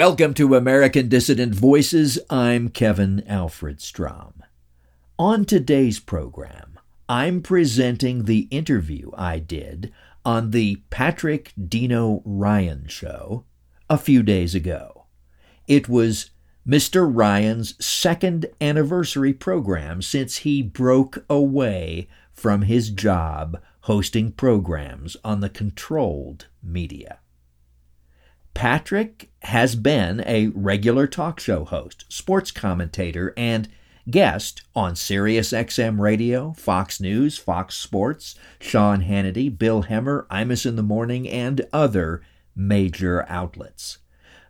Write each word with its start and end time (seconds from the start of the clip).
Welcome 0.00 0.32
to 0.32 0.54
American 0.54 1.10
Dissident 1.10 1.54
Voices. 1.54 2.18
I'm 2.30 2.70
Kevin 2.70 3.22
Alfred 3.26 3.82
Strom. 3.82 4.42
On 5.18 5.44
today's 5.44 6.00
program, 6.00 6.80
I'm 7.06 7.42
presenting 7.42 8.24
the 8.24 8.48
interview 8.50 9.10
I 9.14 9.40
did 9.40 9.92
on 10.24 10.52
the 10.52 10.76
Patrick 10.88 11.52
Dino 11.68 12.22
Ryan 12.24 12.86
show 12.88 13.44
a 13.90 13.98
few 13.98 14.22
days 14.22 14.54
ago. 14.54 15.04
It 15.68 15.86
was 15.86 16.30
Mr. 16.66 17.06
Ryan's 17.06 17.74
second 17.84 18.46
anniversary 18.58 19.34
program 19.34 20.00
since 20.00 20.38
he 20.38 20.62
broke 20.62 21.26
away 21.28 22.08
from 22.32 22.62
his 22.62 22.88
job 22.88 23.60
hosting 23.80 24.32
programs 24.32 25.18
on 25.22 25.40
the 25.40 25.50
controlled 25.50 26.46
media. 26.62 27.18
Patrick 28.60 29.30
has 29.40 29.74
been 29.74 30.22
a 30.26 30.48
regular 30.48 31.06
talk 31.06 31.40
show 31.40 31.64
host, 31.64 32.04
sports 32.10 32.50
commentator, 32.50 33.32
and 33.34 33.70
guest 34.10 34.60
on 34.76 34.94
Sirius 34.94 35.52
XM 35.52 35.98
Radio, 35.98 36.52
Fox 36.52 37.00
News, 37.00 37.38
Fox 37.38 37.74
Sports, 37.74 38.34
Sean 38.60 39.02
Hannity, 39.02 39.48
Bill 39.48 39.84
Hemmer, 39.84 40.26
Imus 40.26 40.66
in 40.66 40.76
the 40.76 40.82
Morning, 40.82 41.26
and 41.26 41.66
other 41.72 42.20
major 42.54 43.24
outlets. 43.30 43.96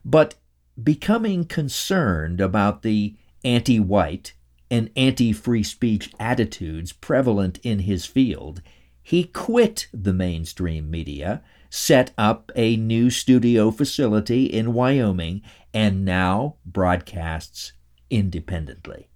But 0.05 0.35
becoming 0.83 1.45
concerned 1.45 2.41
about 2.41 2.83
the 2.83 3.15
anti 3.45 3.79
white 3.79 4.35
and 4.73 4.91
anti 4.97 5.33
free 5.33 5.63
speech 5.63 6.11
attitudes 6.19 6.93
prevalent 6.93 7.61
in 7.63 7.79
his 7.79 8.07
field, 8.07 8.61
he 9.05 9.23
quit 9.23 9.87
the 9.95 10.13
mainstream 10.13 10.91
media 10.91 11.45
set 11.71 12.11
up 12.19 12.51
a 12.57 12.77
new 12.77 13.09
studio 13.09 13.71
facility 13.71 14.45
in 14.45 14.75
Wyoming 14.75 15.41
and 15.73 16.05
now 16.05 16.57
broadcasts 16.67 17.73
independently. 18.11 19.09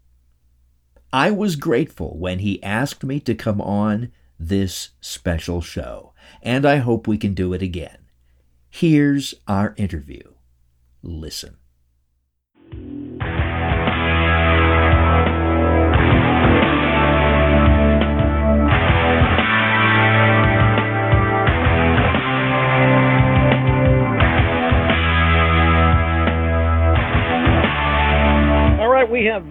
I 1.12 1.30
was 1.30 1.56
grateful 1.56 2.16
when 2.18 2.38
he 2.38 2.62
asked 2.62 3.04
me 3.04 3.20
to 3.20 3.34
come 3.34 3.60
on 3.60 4.12
this 4.38 4.90
special 5.00 5.60
show, 5.60 6.12
and 6.42 6.64
I 6.64 6.76
hope 6.76 7.06
we 7.06 7.18
can 7.18 7.34
do 7.34 7.52
it 7.52 7.62
again. 7.62 7.98
Here's 8.70 9.34
our 9.46 9.74
interview. 9.76 10.32
Listen. 11.02 11.56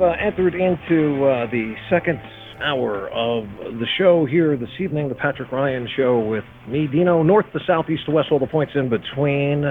Uh, 0.03 0.15
entered 0.19 0.55
into 0.55 1.25
uh, 1.25 1.49
the 1.49 1.75
second 1.89 2.19
hour 2.61 3.09
of 3.09 3.45
the 3.79 3.85
show 3.97 4.25
here 4.25 4.57
this 4.57 4.69
evening, 4.79 5.09
the 5.09 5.15
Patrick 5.15 5.51
Ryan 5.51 5.87
Show 5.95 6.19
with 6.19 6.43
me, 6.67 6.87
Dino, 6.87 7.23
north 7.23 7.45
to 7.53 7.59
south, 7.65 7.89
east 7.89 8.05
to 8.05 8.11
west, 8.11 8.29
all 8.31 8.39
the 8.39 8.47
points 8.47 8.73
in 8.75 8.89
between, 8.89 9.65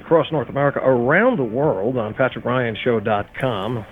across 0.00 0.26
North 0.32 0.48
America, 0.48 0.80
around 0.80 1.38
the 1.38 1.44
world 1.44 1.96
on 1.96 2.14
PatrickRyanShow.com. 2.14 3.84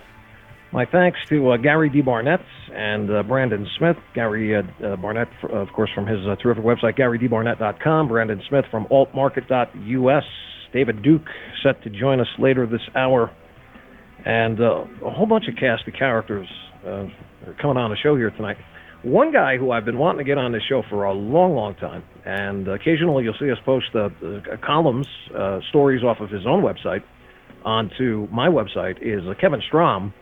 My 0.72 0.84
thanks 0.84 1.18
to 1.28 1.52
uh, 1.52 1.56
Gary 1.58 1.88
D. 1.90 2.00
Barnett 2.00 2.40
and 2.74 3.10
uh, 3.10 3.22
Brandon 3.22 3.66
Smith. 3.78 3.96
Gary 4.14 4.56
uh, 4.56 4.62
uh 4.84 4.96
Barnett, 4.96 5.28
of 5.50 5.68
course, 5.72 5.90
from 5.94 6.06
his 6.06 6.26
uh, 6.26 6.36
terrific 6.36 6.64
website, 6.64 6.98
GaryDBarnett.com. 6.98 8.08
Brandon 8.08 8.42
Smith 8.48 8.64
from 8.70 8.86
AltMarket.us. 8.86 10.24
David 10.72 11.02
Duke 11.02 11.28
set 11.62 11.82
to 11.84 11.90
join 11.90 12.20
us 12.20 12.26
later 12.38 12.66
this 12.66 12.80
hour 12.94 13.30
and 14.24 14.60
uh, 14.60 14.84
a 15.04 15.10
whole 15.10 15.26
bunch 15.26 15.44
of 15.48 15.56
cast 15.56 15.86
of 15.86 15.94
characters 15.94 16.48
uh, 16.84 17.06
are 17.46 17.56
coming 17.60 17.76
on 17.76 17.90
the 17.90 17.96
show 18.02 18.16
here 18.16 18.30
tonight. 18.30 18.56
One 19.02 19.32
guy 19.32 19.56
who 19.56 19.70
I've 19.70 19.84
been 19.84 19.98
wanting 19.98 20.18
to 20.18 20.24
get 20.24 20.38
on 20.38 20.52
this 20.52 20.62
show 20.68 20.82
for 20.88 21.04
a 21.04 21.12
long, 21.12 21.54
long 21.54 21.74
time, 21.76 22.02
and 22.24 22.66
occasionally 22.66 23.24
you'll 23.24 23.36
see 23.38 23.50
us 23.50 23.58
post 23.64 23.86
uh, 23.94 24.08
columns, 24.64 25.06
uh, 25.36 25.60
stories 25.68 26.02
off 26.02 26.18
of 26.20 26.30
his 26.30 26.46
own 26.46 26.62
website 26.62 27.04
onto 27.64 28.26
my 28.32 28.48
website, 28.48 28.96
is 29.02 29.22
uh, 29.28 29.34
Kevin 29.40 29.60
Strom. 29.66 30.12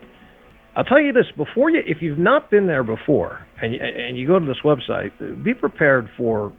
I'll 0.75 0.83
tell 0.83 1.01
you 1.01 1.13
this 1.13 1.25
before 1.37 1.69
you, 1.69 1.81
if 1.85 2.01
you've 2.01 2.19
not 2.19 2.51
been 2.51 2.67
there 2.67 2.83
before, 2.83 3.47
and 3.61 3.73
and 3.73 4.17
you 4.17 4.27
go 4.27 4.39
to 4.39 4.45
this 4.45 4.57
website, 4.63 5.43
be 5.43 5.53
prepared 5.53 6.09
for, 6.17 6.51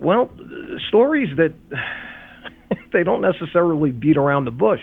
well, 0.00 0.30
stories 0.88 1.28
that 1.36 1.52
they 2.92 3.02
don't 3.02 3.20
necessarily 3.20 3.90
beat 3.90 4.16
around 4.16 4.44
the 4.44 4.52
bush 4.52 4.80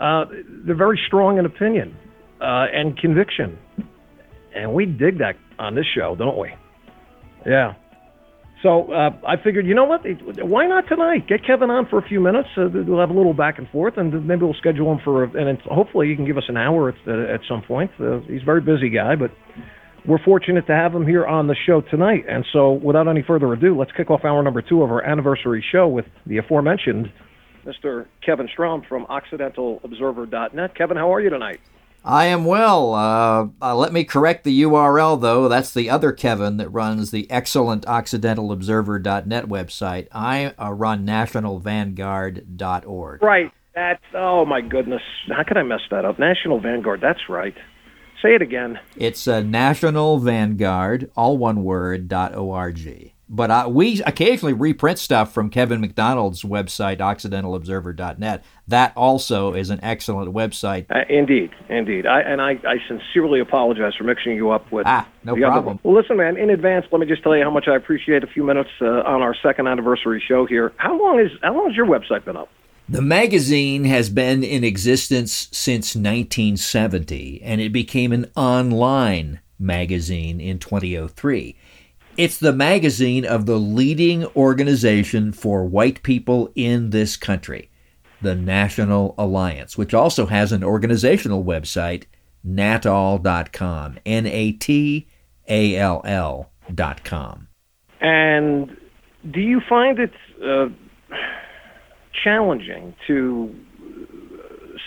uh, 0.00 0.24
they're 0.66 0.76
very 0.76 1.00
strong 1.06 1.38
in 1.38 1.46
opinion 1.46 1.96
uh, 2.40 2.66
and 2.72 2.96
conviction. 2.96 3.58
And 4.54 4.72
we 4.72 4.86
dig 4.86 5.18
that 5.18 5.36
on 5.58 5.74
this 5.74 5.86
show, 5.94 6.16
don't 6.16 6.38
we? 6.38 6.50
Yeah. 7.46 7.74
So 8.62 8.92
uh, 8.92 9.10
I 9.26 9.36
figured, 9.42 9.66
you 9.66 9.74
know 9.74 9.84
what? 9.84 10.00
Why 10.42 10.66
not 10.66 10.88
tonight? 10.88 11.28
Get 11.28 11.46
Kevin 11.46 11.70
on 11.70 11.86
for 11.88 11.98
a 11.98 12.08
few 12.08 12.18
minutes. 12.18 12.48
Uh, 12.56 12.66
we'll 12.72 12.98
have 12.98 13.10
a 13.10 13.14
little 13.14 13.34
back 13.34 13.58
and 13.58 13.68
forth, 13.68 13.94
and 13.96 14.26
maybe 14.26 14.42
we'll 14.42 14.54
schedule 14.54 14.90
him 14.90 14.98
for. 15.04 15.24
And 15.24 15.60
hopefully, 15.62 16.08
he 16.08 16.16
can 16.16 16.26
give 16.26 16.36
us 16.36 16.44
an 16.48 16.56
hour 16.56 16.88
at, 16.88 17.08
at 17.08 17.40
some 17.48 17.62
point. 17.62 17.90
Uh, 18.00 18.18
he's 18.26 18.42
a 18.42 18.44
very 18.44 18.60
busy 18.60 18.90
guy, 18.90 19.14
but 19.14 19.30
we're 20.06 20.22
fortunate 20.24 20.66
to 20.66 20.72
have 20.72 20.92
him 20.92 21.06
here 21.06 21.24
on 21.24 21.46
the 21.46 21.54
show 21.66 21.82
tonight. 21.82 22.24
And 22.28 22.44
so, 22.52 22.72
without 22.72 23.06
any 23.06 23.22
further 23.24 23.52
ado, 23.52 23.78
let's 23.78 23.92
kick 23.96 24.10
off 24.10 24.24
hour 24.24 24.42
number 24.42 24.62
two 24.62 24.82
of 24.82 24.90
our 24.90 25.04
anniversary 25.04 25.64
show 25.70 25.86
with 25.86 26.06
the 26.26 26.38
aforementioned 26.38 27.12
Mr. 27.68 28.06
Kevin 28.24 28.48
Strom 28.48 28.82
from 28.88 29.04
OccidentalObserver.net. 29.06 30.74
Kevin, 30.74 30.96
how 30.96 31.12
are 31.12 31.20
you 31.20 31.28
tonight? 31.28 31.60
I 32.04 32.26
am 32.26 32.44
well. 32.44 32.94
Uh, 32.94 33.48
uh, 33.60 33.74
let 33.76 33.92
me 33.92 34.04
correct 34.04 34.44
the 34.44 34.62
URL, 34.62 35.20
though. 35.20 35.48
That's 35.48 35.74
the 35.74 35.90
other 35.90 36.12
Kevin 36.12 36.56
that 36.56 36.68
runs 36.70 37.10
the 37.10 37.28
excellent 37.30 37.84
OccidentalObserver.net 37.84 39.46
website. 39.46 40.06
I 40.12 40.54
uh, 40.58 40.72
run 40.72 41.06
NationalVanguard.org. 41.06 43.22
Right. 43.22 43.52
That's, 43.74 44.02
oh 44.14 44.46
my 44.46 44.60
goodness. 44.60 45.02
How 45.28 45.44
could 45.44 45.56
I 45.56 45.62
mess 45.62 45.80
that 45.90 46.04
up? 46.04 46.18
National 46.18 46.60
Vanguard, 46.60 47.00
that's 47.00 47.28
right. 47.28 47.54
Say 48.22 48.34
it 48.34 48.42
again. 48.42 48.80
It's 48.96 49.28
uh, 49.28 49.42
National 49.42 50.18
Vanguard, 50.18 51.08
all 51.14 51.36
one 51.36 51.62
word, 51.62 52.08
dot 52.08 52.34
.org. 52.34 53.12
But 53.30 53.50
uh, 53.50 53.68
we 53.70 54.02
occasionally 54.02 54.54
reprint 54.54 54.98
stuff 54.98 55.34
from 55.34 55.50
Kevin 55.50 55.80
MacDonald's 55.80 56.42
website, 56.42 56.98
OccidentalObserver.net. 56.98 58.44
That 58.66 58.92
also 58.96 59.52
is 59.52 59.68
an 59.68 59.80
excellent 59.82 60.32
website. 60.32 60.86
Uh, 60.90 61.00
indeed, 61.10 61.50
indeed. 61.68 62.06
I, 62.06 62.20
and 62.20 62.40
I, 62.40 62.52
I, 62.66 62.76
sincerely 62.88 63.40
apologize 63.40 63.94
for 63.96 64.04
mixing 64.04 64.32
you 64.32 64.50
up 64.50 64.72
with 64.72 64.86
ah, 64.86 65.06
no 65.24 65.34
the 65.34 65.42
problem. 65.42 65.58
other 65.58 65.66
one. 65.66 65.78
Well, 65.82 65.94
listen, 65.94 66.16
man, 66.16 66.38
in 66.38 66.48
advance, 66.48 66.86
let 66.90 67.00
me 67.00 67.06
just 67.06 67.22
tell 67.22 67.36
you 67.36 67.44
how 67.44 67.50
much 67.50 67.68
I 67.68 67.76
appreciate 67.76 68.24
a 68.24 68.26
few 68.26 68.44
minutes 68.44 68.70
uh, 68.80 68.86
on 68.86 69.20
our 69.20 69.34
second 69.42 69.66
anniversary 69.66 70.22
show 70.26 70.46
here. 70.46 70.72
How 70.76 70.98
long 70.98 71.20
is 71.20 71.30
how 71.42 71.54
long 71.54 71.66
has 71.66 71.76
your 71.76 71.86
website 71.86 72.24
been 72.24 72.36
up? 72.36 72.48
The 72.88 73.02
magazine 73.02 73.84
has 73.84 74.08
been 74.08 74.42
in 74.42 74.64
existence 74.64 75.48
since 75.52 75.94
1970, 75.94 77.42
and 77.42 77.60
it 77.60 77.70
became 77.70 78.12
an 78.12 78.30
online 78.34 79.40
magazine 79.58 80.40
in 80.40 80.58
2003. 80.58 81.56
It's 82.18 82.38
the 82.38 82.52
magazine 82.52 83.24
of 83.24 83.46
the 83.46 83.58
leading 83.58 84.26
organization 84.34 85.30
for 85.30 85.64
white 85.64 86.02
people 86.02 86.50
in 86.56 86.90
this 86.90 87.16
country, 87.16 87.70
the 88.20 88.34
National 88.34 89.14
Alliance, 89.16 89.78
which 89.78 89.94
also 89.94 90.26
has 90.26 90.50
an 90.50 90.64
organizational 90.64 91.44
website, 91.44 92.06
natall.com, 92.42 94.00
N 94.04 94.26
A 94.26 94.50
T 94.50 95.06
A 95.48 95.76
L 95.76 96.02
L.com. 96.04 97.46
And 98.00 98.76
do 99.30 99.38
you 99.38 99.60
find 99.68 100.00
it 100.00 100.12
uh, 100.44 100.70
challenging 102.24 102.96
to 103.06 103.54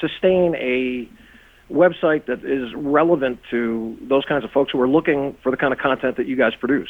sustain 0.01 0.53
a 0.55 1.07
website 1.73 2.25
that 2.25 2.43
is 2.43 2.73
relevant 2.75 3.39
to 3.51 3.97
those 4.01 4.25
kinds 4.25 4.43
of 4.43 4.51
folks 4.51 4.73
who 4.73 4.81
are 4.81 4.89
looking 4.89 5.37
for 5.41 5.49
the 5.49 5.55
kind 5.55 5.71
of 5.71 5.79
content 5.79 6.17
that 6.17 6.27
you 6.27 6.35
guys 6.35 6.51
produce? 6.59 6.89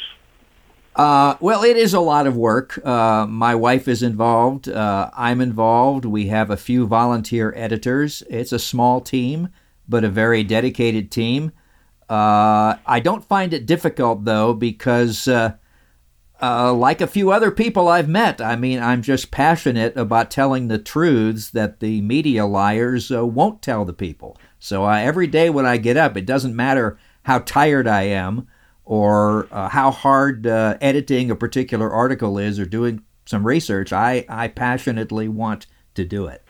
Uh, 0.94 1.36
well, 1.40 1.62
it 1.64 1.76
is 1.76 1.94
a 1.94 2.00
lot 2.00 2.26
of 2.26 2.36
work. 2.36 2.84
Uh, 2.84 3.26
my 3.26 3.54
wife 3.54 3.88
is 3.88 4.02
involved. 4.02 4.68
Uh, 4.68 5.10
I'm 5.16 5.40
involved. 5.40 6.04
We 6.04 6.26
have 6.26 6.50
a 6.50 6.56
few 6.56 6.86
volunteer 6.86 7.52
editors. 7.56 8.22
It's 8.28 8.52
a 8.52 8.58
small 8.58 9.00
team, 9.00 9.48
but 9.88 10.04
a 10.04 10.10
very 10.10 10.44
dedicated 10.44 11.10
team. 11.10 11.52
Uh, 12.10 12.76
I 12.84 13.00
don't 13.02 13.24
find 13.24 13.54
it 13.54 13.64
difficult, 13.64 14.26
though, 14.26 14.52
because, 14.52 15.26
uh, 15.26 15.54
uh, 16.42 16.74
like 16.74 17.00
a 17.00 17.06
few 17.06 17.30
other 17.30 17.50
people 17.50 17.88
I've 17.88 18.08
met, 18.08 18.42
I 18.42 18.56
mean, 18.56 18.78
I'm 18.78 19.00
just 19.00 19.30
passionate 19.30 19.96
about 19.96 20.30
telling 20.30 20.68
the 20.68 20.78
truths 20.78 21.48
that 21.50 21.80
the 21.80 22.02
media 22.02 22.44
liars 22.44 23.10
won't 23.10 23.62
tell 23.62 23.86
the 23.86 23.94
people. 23.94 24.36
So 24.58 24.84
every 24.86 25.26
day 25.26 25.48
when 25.48 25.64
I 25.64 25.78
get 25.78 25.96
up, 25.96 26.18
it 26.18 26.26
doesn't 26.26 26.54
matter 26.54 26.98
how 27.22 27.38
tired 27.38 27.86
I 27.88 28.02
am 28.02 28.48
or 28.92 29.48
uh, 29.50 29.70
how 29.70 29.90
hard 29.90 30.46
uh, 30.46 30.76
editing 30.82 31.30
a 31.30 31.34
particular 31.34 31.90
article 31.90 32.36
is 32.36 32.60
or 32.60 32.66
doing 32.66 33.02
some 33.24 33.46
research, 33.46 33.90
I, 33.90 34.26
I 34.28 34.48
passionately 34.48 35.28
want 35.28 35.66
to 35.94 36.04
do 36.04 36.26
it? 36.26 36.44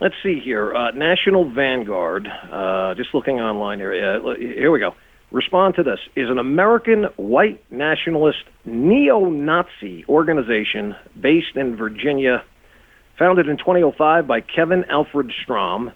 Let's 0.00 0.14
see 0.22 0.40
here. 0.42 0.74
Uh, 0.74 0.92
National 0.92 1.52
Vanguard, 1.52 2.26
uh, 2.26 2.94
just 2.94 3.12
looking 3.12 3.38
online 3.38 3.80
here. 3.80 3.92
Uh, 3.92 4.34
here 4.38 4.70
we 4.70 4.78
go. 4.78 4.94
Respond 5.30 5.74
to 5.74 5.82
this. 5.82 5.98
Is 6.16 6.30
an 6.30 6.38
American 6.38 7.04
white 7.16 7.62
nationalist 7.70 8.44
neo 8.64 9.28
Nazi 9.28 10.06
organization 10.08 10.96
based 11.20 11.54
in 11.54 11.76
Virginia, 11.76 12.42
founded 13.18 13.46
in 13.46 13.58
2005 13.58 14.26
by 14.26 14.40
Kevin 14.40 14.86
Alfred 14.88 15.32
Strom. 15.42 15.92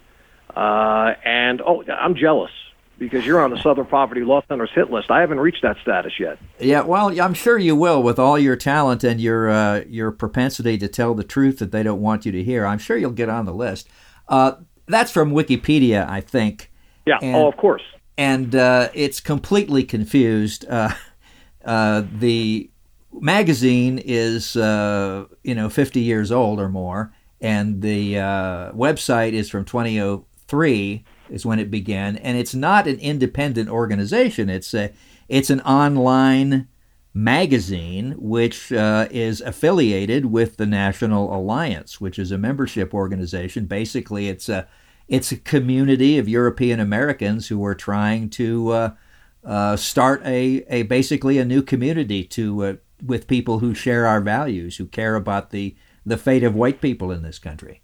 Uh, 0.55 1.13
and, 1.25 1.63
oh, 1.65 1.83
I'm 1.91 2.13
jealous 2.13 2.51
because 2.99 3.25
you're 3.25 3.41
on 3.41 3.49
the 3.49 3.61
Southern 3.61 3.85
Poverty 3.85 4.21
Law 4.21 4.43
Center's 4.47 4.69
hit 4.75 4.91
list. 4.91 5.09
I 5.09 5.21
haven't 5.21 5.39
reached 5.39 5.63
that 5.63 5.77
status 5.81 6.13
yet. 6.19 6.37
Yeah, 6.59 6.81
well, 6.81 7.19
I'm 7.19 7.33
sure 7.33 7.57
you 7.57 7.75
will 7.75 8.03
with 8.03 8.19
all 8.19 8.37
your 8.37 8.55
talent 8.55 9.03
and 9.03 9.19
your 9.19 9.49
uh, 9.49 9.83
your 9.87 10.11
propensity 10.11 10.77
to 10.77 10.87
tell 10.87 11.15
the 11.15 11.23
truth 11.23 11.59
that 11.59 11.71
they 11.71 11.81
don't 11.81 12.01
want 12.01 12.25
you 12.25 12.31
to 12.33 12.43
hear. 12.43 12.65
I'm 12.65 12.77
sure 12.77 12.97
you'll 12.97 13.11
get 13.11 13.29
on 13.29 13.45
the 13.45 13.53
list. 13.53 13.89
Uh, 14.27 14.53
that's 14.87 15.11
from 15.11 15.31
Wikipedia, 15.31 16.07
I 16.07 16.21
think. 16.21 16.71
Yeah. 17.05 17.17
And, 17.21 17.35
oh, 17.35 17.47
of 17.47 17.57
course. 17.57 17.81
And 18.17 18.53
uh, 18.53 18.89
it's 18.93 19.19
completely 19.19 19.83
confused. 19.83 20.65
Uh, 20.67 20.93
uh, 21.65 22.03
the 22.11 22.69
magazine 23.13 23.99
is 24.03 24.55
uh, 24.55 25.25
you 25.43 25.55
know 25.55 25.69
50 25.69 26.01
years 26.01 26.31
old 26.31 26.59
or 26.59 26.69
more, 26.69 27.13
and 27.39 27.81
the 27.81 28.15
website 28.75 29.31
is 29.31 29.49
from 29.49 29.63
2003 29.63 31.05
is 31.31 31.45
when 31.45 31.59
it 31.59 31.71
began, 31.71 32.17
and 32.17 32.37
it's 32.37 32.55
not 32.55 32.87
an 32.87 32.99
independent 32.99 33.69
organization. 33.69 34.49
It's 34.49 34.73
a 34.73 34.91
it's 35.27 35.49
an 35.49 35.61
online 35.61 36.67
magazine 37.13 38.15
which 38.17 38.71
uh, 38.71 39.07
is 39.11 39.41
affiliated 39.41 40.25
with 40.25 40.57
the 40.57 40.65
National 40.65 41.35
Alliance, 41.35 41.99
which 41.99 42.19
is 42.19 42.31
a 42.31 42.37
membership 42.37 42.93
organization. 42.93 43.65
Basically, 43.65 44.29
it's 44.29 44.49
a 44.49 44.67
it's 45.07 45.31
a 45.31 45.37
community 45.37 46.17
of 46.17 46.29
European 46.29 46.79
Americans 46.79 47.47
who 47.47 47.63
are 47.65 47.75
trying 47.75 48.29
to 48.29 48.69
uh, 48.69 48.91
uh, 49.43 49.75
start 49.75 50.21
a, 50.25 50.63
a 50.69 50.83
basically 50.83 51.37
a 51.37 51.45
new 51.45 51.61
community 51.61 52.23
to 52.23 52.63
uh, 52.63 52.73
with 53.03 53.27
people 53.27 53.59
who 53.59 53.73
share 53.73 54.05
our 54.05 54.21
values, 54.21 54.77
who 54.77 54.85
care 54.85 55.15
about 55.15 55.51
the 55.51 55.75
the 56.05 56.17
fate 56.17 56.43
of 56.43 56.55
white 56.55 56.81
people 56.81 57.11
in 57.11 57.23
this 57.23 57.39
country 57.39 57.81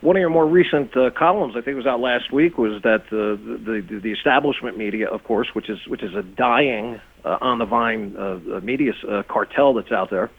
one 0.00 0.16
of 0.16 0.20
your 0.20 0.30
more 0.30 0.46
recent 0.46 0.96
uh, 0.96 1.10
columns, 1.10 1.54
I 1.56 1.60
think 1.60 1.68
it 1.68 1.74
was 1.74 1.86
out 1.86 2.00
last 2.00 2.32
week, 2.32 2.56
was 2.56 2.82
that 2.82 3.02
uh, 3.06 3.34
the, 3.64 3.82
the 3.88 4.00
the 4.00 4.12
establishment 4.12 4.78
media, 4.78 5.08
of 5.08 5.24
course, 5.24 5.48
which 5.54 5.68
is 5.68 5.78
which 5.88 6.02
is 6.02 6.14
a 6.14 6.22
dying 6.22 7.00
uh, 7.24 7.38
on 7.40 7.58
the 7.58 7.64
vine 7.64 8.16
uh, 8.16 8.60
media 8.60 8.92
uh, 9.08 9.22
cartel 9.24 9.74
that's 9.74 9.90
out 9.90 10.10
there, 10.10 10.30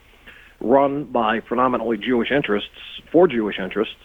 run 0.60 1.04
by 1.04 1.40
predominantly 1.40 1.98
Jewish 1.98 2.30
interests 2.30 2.70
for 3.12 3.28
Jewish 3.28 3.58
interests. 3.58 3.96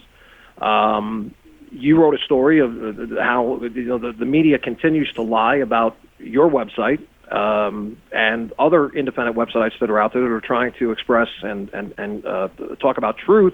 Um, 0.62 1.34
you 1.72 2.02
wrote 2.02 2.16
a 2.16 2.24
story 2.24 2.60
of 2.60 2.72
uh, 2.72 3.22
how 3.22 3.62
you 3.63 3.86
know 3.86 3.98
the, 3.98 4.12
the 4.12 4.25
media 4.25 4.60
continues 4.60 5.12
to 5.13 5.22
lie 5.22 5.56
about 5.56 5.96
your 6.19 6.50
website 6.50 7.00
um, 7.31 7.98
and 8.12 8.52
other 8.60 8.90
independent 8.90 9.38
websites 9.38 9.80
that 9.80 9.90
are 9.90 10.02
out 10.02 10.12
there 10.12 10.22
that 10.22 10.31
are 10.31 10.42
trying 10.42 10.74
to 10.80 10.92
express 10.92 11.30
and 11.44 11.69
and 11.74 11.94
and 11.98 12.25
uh, 12.25 12.50
talk 12.81 12.98
about 12.98 13.18
truth 13.18 13.54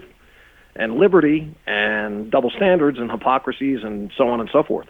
and 0.76 0.96
liberty 0.96 1.54
and 1.66 2.30
double 2.30 2.50
standards 2.50 2.98
and 2.98 3.10
hypocrisies 3.10 3.80
and 3.82 4.10
so 4.16 4.28
on 4.28 4.40
and 4.40 4.48
so 4.52 4.62
forth. 4.62 4.86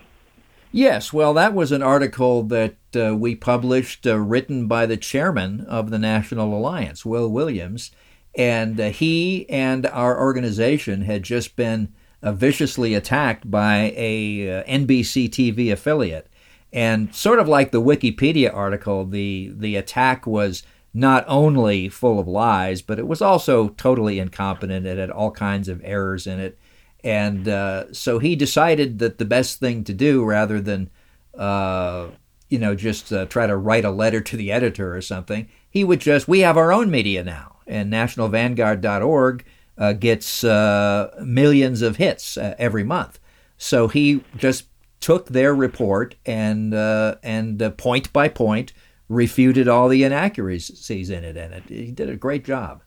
Yes, 0.74 1.12
well, 1.12 1.34
that 1.34 1.52
was 1.52 1.70
an 1.70 1.82
article 1.82 2.42
that 2.44 2.76
uh, 2.96 3.14
we 3.14 3.34
published, 3.34 4.06
uh, 4.06 4.18
written 4.18 4.66
by 4.66 4.86
the 4.86 4.96
chairman 4.96 5.60
of 5.66 5.90
the 5.90 5.98
National 5.98 6.56
Alliance, 6.56 7.04
Will 7.04 7.28
Williams, 7.28 7.90
and 8.34 8.80
uh, 8.80 8.88
he 8.88 9.48
and 9.50 9.86
our 9.86 10.18
organization 10.18 11.02
had 11.02 11.24
just 11.24 11.56
been 11.56 11.92
uh, 12.22 12.32
viciously 12.32 12.94
attacked 12.94 13.50
by 13.50 13.92
a 13.96 14.60
uh, 14.60 14.64
NBC 14.64 15.28
TV 15.28 15.70
affiliate, 15.70 16.28
and 16.72 17.14
sort 17.14 17.38
of 17.38 17.48
like 17.48 17.70
the 17.70 17.82
Wikipedia 17.82 18.52
article, 18.54 19.04
the 19.04 19.52
the 19.54 19.76
attack 19.76 20.26
was 20.26 20.62
not 20.94 21.24
only 21.26 21.88
full 21.88 22.18
of 22.18 22.28
lies, 22.28 22.82
but 22.82 22.98
it 22.98 23.06
was 23.06 23.22
also 23.22 23.68
totally 23.70 24.18
incompetent. 24.18 24.86
It 24.86 24.98
had 24.98 25.10
all 25.10 25.30
kinds 25.30 25.68
of 25.68 25.80
errors 25.84 26.26
in 26.26 26.38
it. 26.38 26.58
And 27.02 27.48
uh, 27.48 27.92
so 27.92 28.18
he 28.18 28.36
decided 28.36 28.98
that 28.98 29.18
the 29.18 29.24
best 29.24 29.58
thing 29.58 29.84
to 29.84 29.94
do, 29.94 30.24
rather 30.24 30.60
than, 30.60 30.90
uh, 31.36 32.08
you 32.48 32.58
know, 32.58 32.74
just 32.74 33.12
uh, 33.12 33.26
try 33.26 33.46
to 33.46 33.56
write 33.56 33.84
a 33.84 33.90
letter 33.90 34.20
to 34.20 34.36
the 34.36 34.52
editor 34.52 34.94
or 34.94 35.00
something, 35.00 35.48
he 35.68 35.82
would 35.82 36.00
just, 36.00 36.28
we 36.28 36.40
have 36.40 36.56
our 36.56 36.72
own 36.72 36.90
media 36.90 37.24
now. 37.24 37.56
And 37.66 37.92
nationalvanguard.org 37.92 39.44
uh, 39.78 39.92
gets 39.94 40.44
uh, 40.44 41.10
millions 41.24 41.80
of 41.80 41.96
hits 41.96 42.36
uh, 42.36 42.54
every 42.58 42.84
month. 42.84 43.18
So 43.56 43.88
he 43.88 44.22
just 44.36 44.66
took 45.00 45.28
their 45.28 45.54
report 45.54 46.14
and, 46.26 46.74
and 46.74 47.76
point 47.78 48.12
by 48.12 48.28
point, 48.28 48.72
refuted 49.12 49.68
all 49.68 49.88
the 49.88 50.04
inaccuracies 50.04 51.10
in 51.10 51.24
it, 51.24 51.36
and 51.36 51.54
it, 51.54 51.62
he 51.68 51.90
did 51.90 52.08
a 52.08 52.16
great 52.16 52.44
job. 52.44 52.82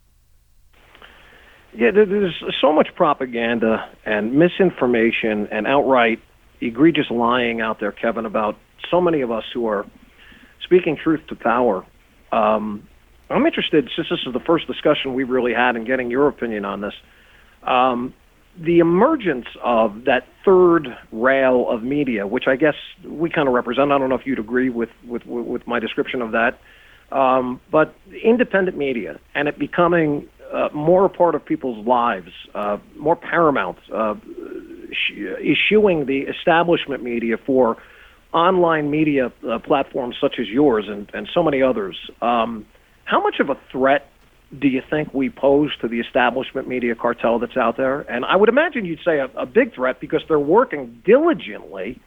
Yeah, 1.73 1.91
there's 1.91 2.41
so 2.61 2.71
much 2.71 2.87
propaganda 2.95 3.89
and 4.05 4.33
misinformation 4.33 5.47
and 5.51 5.67
outright 5.67 6.19
egregious 6.61 7.07
lying 7.09 7.59
out 7.59 7.79
there, 7.81 7.91
Kevin, 7.91 8.25
about 8.25 8.55
so 8.89 9.01
many 9.01 9.21
of 9.21 9.29
us 9.29 9.43
who 9.53 9.67
are 9.67 9.85
speaking 10.63 10.97
truth 11.01 11.19
to 11.27 11.35
power. 11.35 11.85
Um, 12.31 12.87
I'm 13.29 13.45
interested, 13.45 13.89
since 13.95 14.07
this 14.09 14.19
is 14.25 14.33
the 14.33 14.39
first 14.39 14.67
discussion 14.67 15.15
we've 15.15 15.29
really 15.29 15.53
had, 15.53 15.75
in 15.75 15.83
getting 15.83 16.09
your 16.09 16.27
opinion 16.27 16.63
on 16.63 16.79
this. 16.81 16.93
Um, 17.63 18.13
the 18.57 18.79
emergence 18.79 19.47
of 19.63 20.05
that 20.05 20.27
third 20.43 20.87
rail 21.11 21.69
of 21.69 21.83
media, 21.83 22.25
which 22.25 22.45
I 22.47 22.55
guess 22.55 22.75
we 23.03 23.29
kind 23.29 23.47
of 23.47 23.53
represent. 23.53 23.91
I 23.91 23.97
don't 23.97 24.09
know 24.09 24.15
if 24.15 24.25
you'd 24.25 24.39
agree 24.39 24.69
with 24.69 24.89
with 25.05 25.25
with 25.25 25.67
my 25.67 25.79
description 25.79 26.21
of 26.21 26.31
that, 26.31 26.59
um, 27.11 27.59
but 27.71 27.95
independent 28.23 28.77
media 28.77 29.19
and 29.33 29.47
it 29.47 29.59
becoming 29.59 30.27
uh, 30.53 30.69
more 30.73 31.05
a 31.05 31.09
part 31.09 31.35
of 31.35 31.43
people's 31.45 31.85
lives, 31.85 32.31
uh, 32.53 32.77
more 32.97 33.15
paramount, 33.15 33.77
uh, 33.93 34.15
the 36.05 36.21
establishment 36.21 37.03
media 37.03 37.37
for 37.37 37.77
online 38.33 38.89
media 38.91 39.31
uh, 39.49 39.59
platforms 39.59 40.15
such 40.19 40.35
as 40.39 40.47
yours 40.47 40.85
and, 40.87 41.09
and 41.13 41.27
so 41.33 41.41
many 41.41 41.61
others. 41.61 41.97
Um, 42.21 42.65
how 43.05 43.21
much 43.21 43.39
of 43.39 43.49
a 43.49 43.57
threat 43.71 44.09
do 44.59 44.67
you 44.67 44.81
think 44.89 45.13
we 45.13 45.29
pose 45.29 45.75
to 45.81 45.87
the 45.87 45.99
establishment 45.99 46.67
media 46.67 46.95
cartel 46.95 47.39
that's 47.39 47.57
out 47.57 47.77
there? 47.77 48.01
And 48.01 48.25
I 48.25 48.35
would 48.35 48.49
imagine 48.49 48.85
you'd 48.85 48.99
say 49.05 49.19
a, 49.19 49.29
a 49.37 49.45
big 49.45 49.73
threat 49.73 49.99
because 49.99 50.21
they're 50.27 50.39
working 50.39 51.01
diligently 51.05 51.99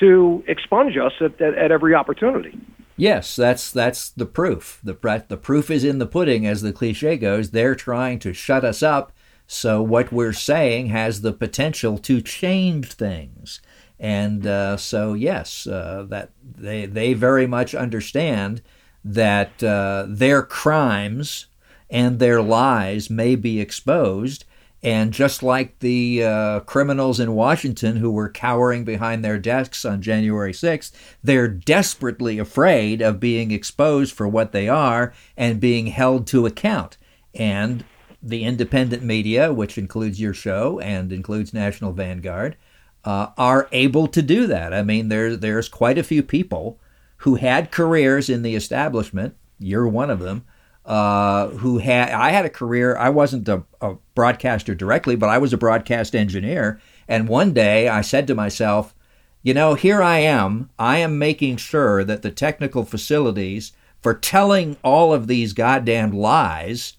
to 0.00 0.42
expunge 0.46 0.96
us 0.96 1.12
at, 1.20 1.40
at, 1.40 1.54
at, 1.54 1.70
every 1.70 1.94
opportunity. 1.94 2.58
Yes, 2.96 3.36
that's 3.36 3.70
that's 3.70 4.10
the 4.10 4.26
proof. 4.26 4.80
The 4.82 5.24
the 5.28 5.36
proof 5.36 5.70
is 5.70 5.84
in 5.84 5.98
the 5.98 6.06
pudding, 6.06 6.46
as 6.46 6.62
the 6.62 6.72
cliche 6.72 7.16
goes. 7.16 7.50
They're 7.50 7.74
trying 7.74 8.18
to 8.20 8.32
shut 8.32 8.64
us 8.64 8.82
up, 8.82 9.12
so 9.46 9.82
what 9.82 10.12
we're 10.12 10.32
saying 10.32 10.86
has 10.88 11.20
the 11.20 11.32
potential 11.32 11.98
to 11.98 12.20
change 12.20 12.92
things. 12.92 13.60
And 13.98 14.46
uh, 14.46 14.76
so, 14.78 15.14
yes, 15.14 15.66
uh, 15.66 16.06
that 16.08 16.30
they 16.42 16.86
they 16.86 17.14
very 17.14 17.46
much 17.46 17.74
understand 17.74 18.60
that 19.04 19.62
uh, 19.62 20.06
their 20.08 20.42
crimes 20.42 21.46
and 21.92 22.18
their 22.18 22.40
lies 22.42 23.10
may 23.10 23.36
be 23.36 23.60
exposed. 23.60 24.44
And 24.82 25.12
just 25.12 25.44
like 25.44 25.78
the 25.78 26.24
uh, 26.24 26.60
criminals 26.60 27.20
in 27.20 27.34
Washington 27.34 27.96
who 27.96 28.10
were 28.10 28.30
cowering 28.30 28.82
behind 28.82 29.24
their 29.24 29.38
desks 29.38 29.84
on 29.84 30.02
January 30.02 30.52
6th, 30.52 30.90
they're 31.22 31.46
desperately 31.46 32.38
afraid 32.40 33.00
of 33.00 33.20
being 33.20 33.52
exposed 33.52 34.12
for 34.12 34.26
what 34.26 34.50
they 34.50 34.68
are 34.68 35.12
and 35.36 35.60
being 35.60 35.86
held 35.88 36.26
to 36.28 36.46
account. 36.46 36.96
And 37.34 37.84
the 38.20 38.42
independent 38.42 39.04
media, 39.04 39.52
which 39.52 39.78
includes 39.78 40.20
your 40.20 40.34
show 40.34 40.80
and 40.80 41.12
includes 41.12 41.54
National 41.54 41.92
Vanguard, 41.92 42.56
uh, 43.04 43.28
are 43.36 43.68
able 43.70 44.08
to 44.08 44.22
do 44.22 44.46
that. 44.46 44.72
I 44.72 44.82
mean, 44.82 45.08
there, 45.08 45.36
there's 45.36 45.68
quite 45.68 45.98
a 45.98 46.04
few 46.04 46.22
people 46.22 46.80
who 47.18 47.36
had 47.36 47.70
careers 47.70 48.28
in 48.28 48.42
the 48.42 48.56
establishment. 48.56 49.36
You're 49.58 49.86
one 49.86 50.10
of 50.10 50.20
them 50.20 50.44
uh, 50.84 51.48
who 51.48 51.78
had 51.78 52.10
I 52.10 52.30
had 52.30 52.44
a 52.44 52.50
career. 52.50 52.96
I 52.96 53.10
wasn't 53.10 53.48
a, 53.48 53.62
a 53.80 53.96
broadcaster 54.14 54.74
directly, 54.74 55.16
but 55.16 55.28
I 55.28 55.38
was 55.38 55.52
a 55.52 55.58
broadcast 55.58 56.14
engineer. 56.14 56.80
And 57.08 57.28
one 57.28 57.52
day 57.52 57.88
I 57.88 58.00
said 58.00 58.26
to 58.28 58.34
myself, 58.34 58.94
you 59.42 59.54
know, 59.54 59.74
here 59.74 60.02
I 60.02 60.18
am. 60.18 60.70
I 60.78 60.98
am 60.98 61.18
making 61.18 61.56
sure 61.56 62.04
that 62.04 62.22
the 62.22 62.30
technical 62.30 62.84
facilities 62.84 63.72
for 64.00 64.14
telling 64.14 64.76
all 64.82 65.12
of 65.12 65.26
these 65.26 65.52
goddamn 65.52 66.12
lies 66.12 66.96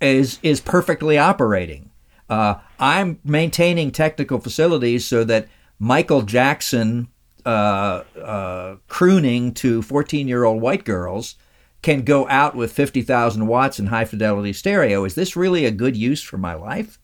is 0.00 0.38
is 0.42 0.60
perfectly 0.60 1.16
operating. 1.16 1.90
Uh, 2.28 2.56
I'm 2.78 3.20
maintaining 3.24 3.92
technical 3.92 4.40
facilities 4.40 5.06
so 5.06 5.24
that 5.24 5.48
Michael 5.78 6.22
Jackson 6.22 7.08
uh, 7.44 8.02
uh, 8.20 8.76
crooning 8.88 9.54
to 9.54 9.80
14 9.80 10.26
year 10.26 10.44
old 10.44 10.60
white 10.60 10.84
girls 10.84 11.36
can 11.82 12.02
go 12.02 12.28
out 12.28 12.54
with 12.56 12.72
50,000 12.72 13.46
watts 13.46 13.78
in 13.78 13.86
high 13.86 14.04
fidelity 14.04 14.52
stereo. 14.52 15.04
Is 15.04 15.14
this 15.14 15.36
really 15.36 15.64
a 15.64 15.70
good 15.70 15.96
use 15.96 16.22
for 16.22 16.38
my 16.38 16.54
life? 16.54 16.98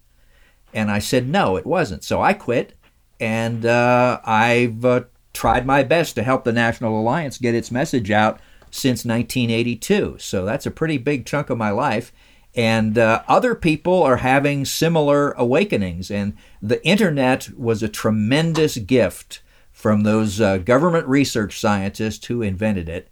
And 0.75 0.91
I 0.91 0.99
said, 0.99 1.29
no, 1.29 1.57
it 1.57 1.67
wasn't. 1.67 2.03
So 2.03 2.21
I 2.23 2.33
quit, 2.33 2.77
and 3.21 3.65
uh, 3.67 4.21
I've 4.25 4.85
uh, 4.85 5.03
tried 5.33 5.67
my 5.67 5.83
best 5.83 6.15
to 6.15 6.23
help 6.23 6.45
the 6.45 6.53
National 6.53 6.99
Alliance 6.99 7.39
get 7.39 7.55
its 7.55 7.71
message 7.71 8.11
out 8.11 8.41
since 8.71 9.05
1982. 9.05 10.17
So 10.19 10.45
that's 10.45 10.67
a 10.67 10.71
pretty 10.71 10.99
big 10.99 11.27
chunk 11.27 11.51
of 11.51 11.59
my 11.59 11.71
life. 11.71 12.13
And 12.55 12.99
uh, 12.99 13.23
other 13.29 13.55
people 13.55 14.03
are 14.03 14.19
having 14.19 14.65
similar 14.65 15.33
awakenings. 15.33 16.11
And 16.11 16.37
the 16.61 16.85
internet 16.87 17.51
was 17.57 17.83
a 17.83 17.89
tremendous 17.89 18.79
gift 18.79 19.43
from 19.71 20.03
those 20.03 20.41
uh, 20.41 20.59
government 20.59 21.07
research 21.07 21.59
scientists 21.59 22.27
who 22.27 22.43
invented 22.43 22.89
it. 22.89 23.09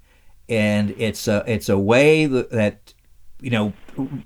And 0.50 0.95
it's 0.99 1.28
a, 1.28 1.45
it's 1.47 1.69
a 1.69 1.78
way 1.78 2.26
that, 2.26 2.92
you 3.40 3.50
know, 3.50 3.73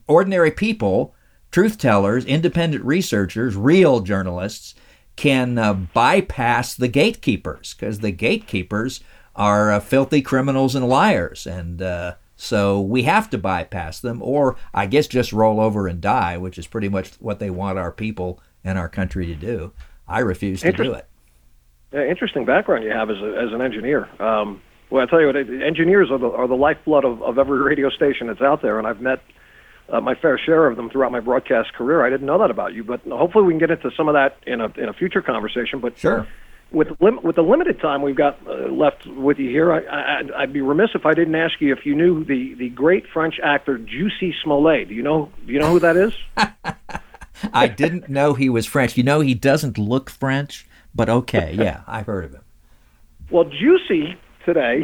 ordinary 0.08 0.50
people, 0.50 1.14
truth 1.50 1.78
tellers, 1.78 2.24
independent 2.24 2.84
researchers, 2.84 3.54
real 3.54 4.00
journalists 4.00 4.74
can 5.16 5.58
uh, 5.58 5.74
bypass 5.74 6.74
the 6.74 6.88
gatekeepers 6.88 7.74
because 7.74 8.00
the 8.00 8.10
gatekeepers 8.10 9.00
are 9.36 9.70
uh, 9.70 9.80
filthy 9.80 10.22
criminals 10.22 10.74
and 10.74 10.88
liars. 10.88 11.46
And 11.46 11.82
uh, 11.82 12.14
so 12.36 12.80
we 12.80 13.02
have 13.02 13.30
to 13.30 13.38
bypass 13.38 14.00
them, 14.00 14.22
or 14.22 14.56
I 14.72 14.86
guess 14.86 15.06
just 15.06 15.32
roll 15.32 15.60
over 15.60 15.86
and 15.86 16.00
die, 16.00 16.38
which 16.38 16.58
is 16.58 16.66
pretty 16.66 16.88
much 16.88 17.12
what 17.20 17.38
they 17.38 17.50
want 17.50 17.78
our 17.78 17.92
people 17.92 18.40
and 18.64 18.78
our 18.78 18.88
country 18.88 19.26
to 19.26 19.34
do. 19.34 19.72
I 20.08 20.20
refuse 20.20 20.62
to 20.62 20.72
do 20.72 20.94
it. 20.94 21.06
Yeah, 21.92 22.06
interesting 22.06 22.44
background 22.44 22.82
you 22.82 22.90
have 22.90 23.10
as, 23.10 23.18
a, 23.18 23.36
as 23.36 23.52
an 23.52 23.60
engineer. 23.60 24.08
Um, 24.20 24.60
well, 24.90 25.02
I 25.02 25.06
tell 25.06 25.20
you 25.20 25.26
what, 25.26 25.36
engineers 25.36 26.10
are 26.10 26.18
the, 26.18 26.28
are 26.28 26.46
the 26.46 26.54
lifeblood 26.54 27.04
of, 27.04 27.22
of 27.22 27.38
every 27.38 27.58
radio 27.58 27.90
station 27.90 28.26
that's 28.26 28.40
out 28.40 28.62
there, 28.62 28.78
and 28.78 28.86
I've 28.86 29.00
met 29.00 29.22
uh, 29.88 30.00
my 30.00 30.14
fair 30.14 30.38
share 30.38 30.66
of 30.66 30.76
them 30.76 30.90
throughout 30.90 31.12
my 31.12 31.20
broadcast 31.20 31.72
career. 31.74 32.04
I 32.04 32.10
didn't 32.10 32.26
know 32.26 32.38
that 32.38 32.50
about 32.50 32.74
you, 32.74 32.84
but 32.84 33.02
hopefully 33.02 33.44
we 33.44 33.52
can 33.52 33.58
get 33.58 33.70
into 33.70 33.90
some 33.96 34.08
of 34.08 34.14
that 34.14 34.38
in 34.46 34.60
a 34.60 34.66
in 34.76 34.88
a 34.88 34.92
future 34.92 35.22
conversation. 35.22 35.80
But 35.80 35.98
sure 35.98 36.26
with 36.74 36.88
lim- 37.00 37.22
with 37.22 37.36
the 37.36 37.42
limited 37.42 37.80
time 37.80 38.02
we've 38.02 38.16
got 38.16 38.38
uh, 38.46 38.68
left 38.68 39.06
with 39.06 39.38
you 39.38 39.48
here, 39.48 39.72
I, 39.72 40.22
I, 40.36 40.40
would 40.40 40.52
be 40.52 40.60
remiss 40.60 40.90
if 40.94 41.06
I 41.06 41.14
didn't 41.14 41.34
ask 41.34 41.60
you 41.60 41.72
if 41.72 41.86
you 41.86 41.94
knew 41.94 42.24
the, 42.24 42.54
the 42.54 42.68
great 42.70 43.06
French 43.12 43.38
actor 43.42 43.78
Juicy 43.78 44.34
Smollett. 44.42 44.88
Do 44.88 44.94
you 44.94 45.02
know 45.02 45.30
Do 45.46 45.52
you 45.52 45.60
know 45.60 45.70
who 45.70 45.80
that 45.80 45.96
is? 45.96 46.12
I 47.52 47.68
didn't 47.68 48.08
know 48.08 48.34
he 48.34 48.48
was 48.48 48.66
French. 48.66 48.96
You 48.96 49.02
know, 49.02 49.20
he 49.20 49.34
doesn't 49.34 49.78
look 49.78 50.10
French, 50.10 50.66
but 50.94 51.08
okay, 51.08 51.54
yeah, 51.54 51.82
I've 51.86 52.06
heard 52.06 52.24
of 52.24 52.34
him. 52.34 52.42
Well, 53.30 53.44
Jussie 53.44 54.16
today 54.44 54.82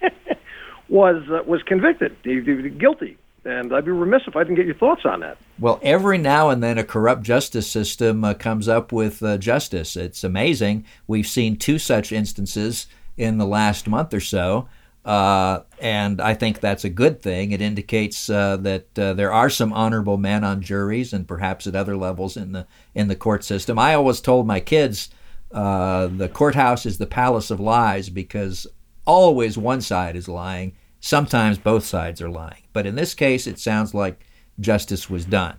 was 0.88 1.22
uh, 1.30 1.42
was 1.46 1.62
convicted, 1.62 2.16
he, 2.24 2.40
guilty 2.70 3.18
and 3.44 3.74
I'd 3.74 3.84
be 3.84 3.90
remiss 3.90 4.22
if 4.26 4.36
I 4.36 4.44
didn't 4.44 4.56
get 4.56 4.66
your 4.66 4.74
thoughts 4.74 5.02
on 5.04 5.20
that. 5.20 5.36
Well, 5.58 5.80
every 5.82 6.18
now 6.18 6.50
and 6.50 6.62
then 6.62 6.78
a 6.78 6.84
corrupt 6.84 7.22
justice 7.22 7.68
system 7.68 8.24
uh, 8.24 8.34
comes 8.34 8.68
up 8.68 8.92
with 8.92 9.22
uh, 9.22 9.38
justice. 9.38 9.96
It's 9.96 10.22
amazing. 10.22 10.84
We've 11.06 11.26
seen 11.26 11.56
two 11.56 11.78
such 11.78 12.12
instances 12.12 12.86
in 13.16 13.38
the 13.38 13.46
last 13.46 13.88
month 13.88 14.14
or 14.14 14.20
so. 14.20 14.68
Uh, 15.04 15.62
and 15.80 16.20
I 16.20 16.34
think 16.34 16.60
that's 16.60 16.84
a 16.84 16.88
good 16.88 17.20
thing. 17.20 17.50
It 17.50 17.60
indicates 17.60 18.30
uh, 18.30 18.56
that 18.58 18.96
uh, 18.96 19.14
there 19.14 19.32
are 19.32 19.50
some 19.50 19.72
honorable 19.72 20.16
men 20.16 20.44
on 20.44 20.62
juries 20.62 21.12
and 21.12 21.26
perhaps 21.26 21.66
at 21.66 21.74
other 21.74 21.96
levels 21.96 22.36
in 22.36 22.52
the 22.52 22.68
in 22.94 23.08
the 23.08 23.16
court 23.16 23.42
system. 23.42 23.80
I 23.80 23.94
always 23.94 24.20
told 24.20 24.46
my 24.46 24.60
kids 24.60 25.10
uh, 25.52 26.06
the 26.06 26.28
courthouse 26.28 26.86
is 26.86 26.98
the 26.98 27.06
palace 27.06 27.50
of 27.50 27.60
lies 27.60 28.08
because 28.10 28.66
always 29.04 29.58
one 29.58 29.80
side 29.80 30.16
is 30.16 30.28
lying 30.28 30.74
Sometimes 31.04 31.58
both 31.58 31.84
sides 31.84 32.22
are 32.22 32.30
lying. 32.30 32.62
But 32.72 32.86
in 32.86 32.94
this 32.94 33.12
case, 33.12 33.48
it 33.48 33.58
sounds 33.58 33.92
like 33.92 34.24
justice 34.60 35.10
was 35.10 35.24
done. 35.24 35.58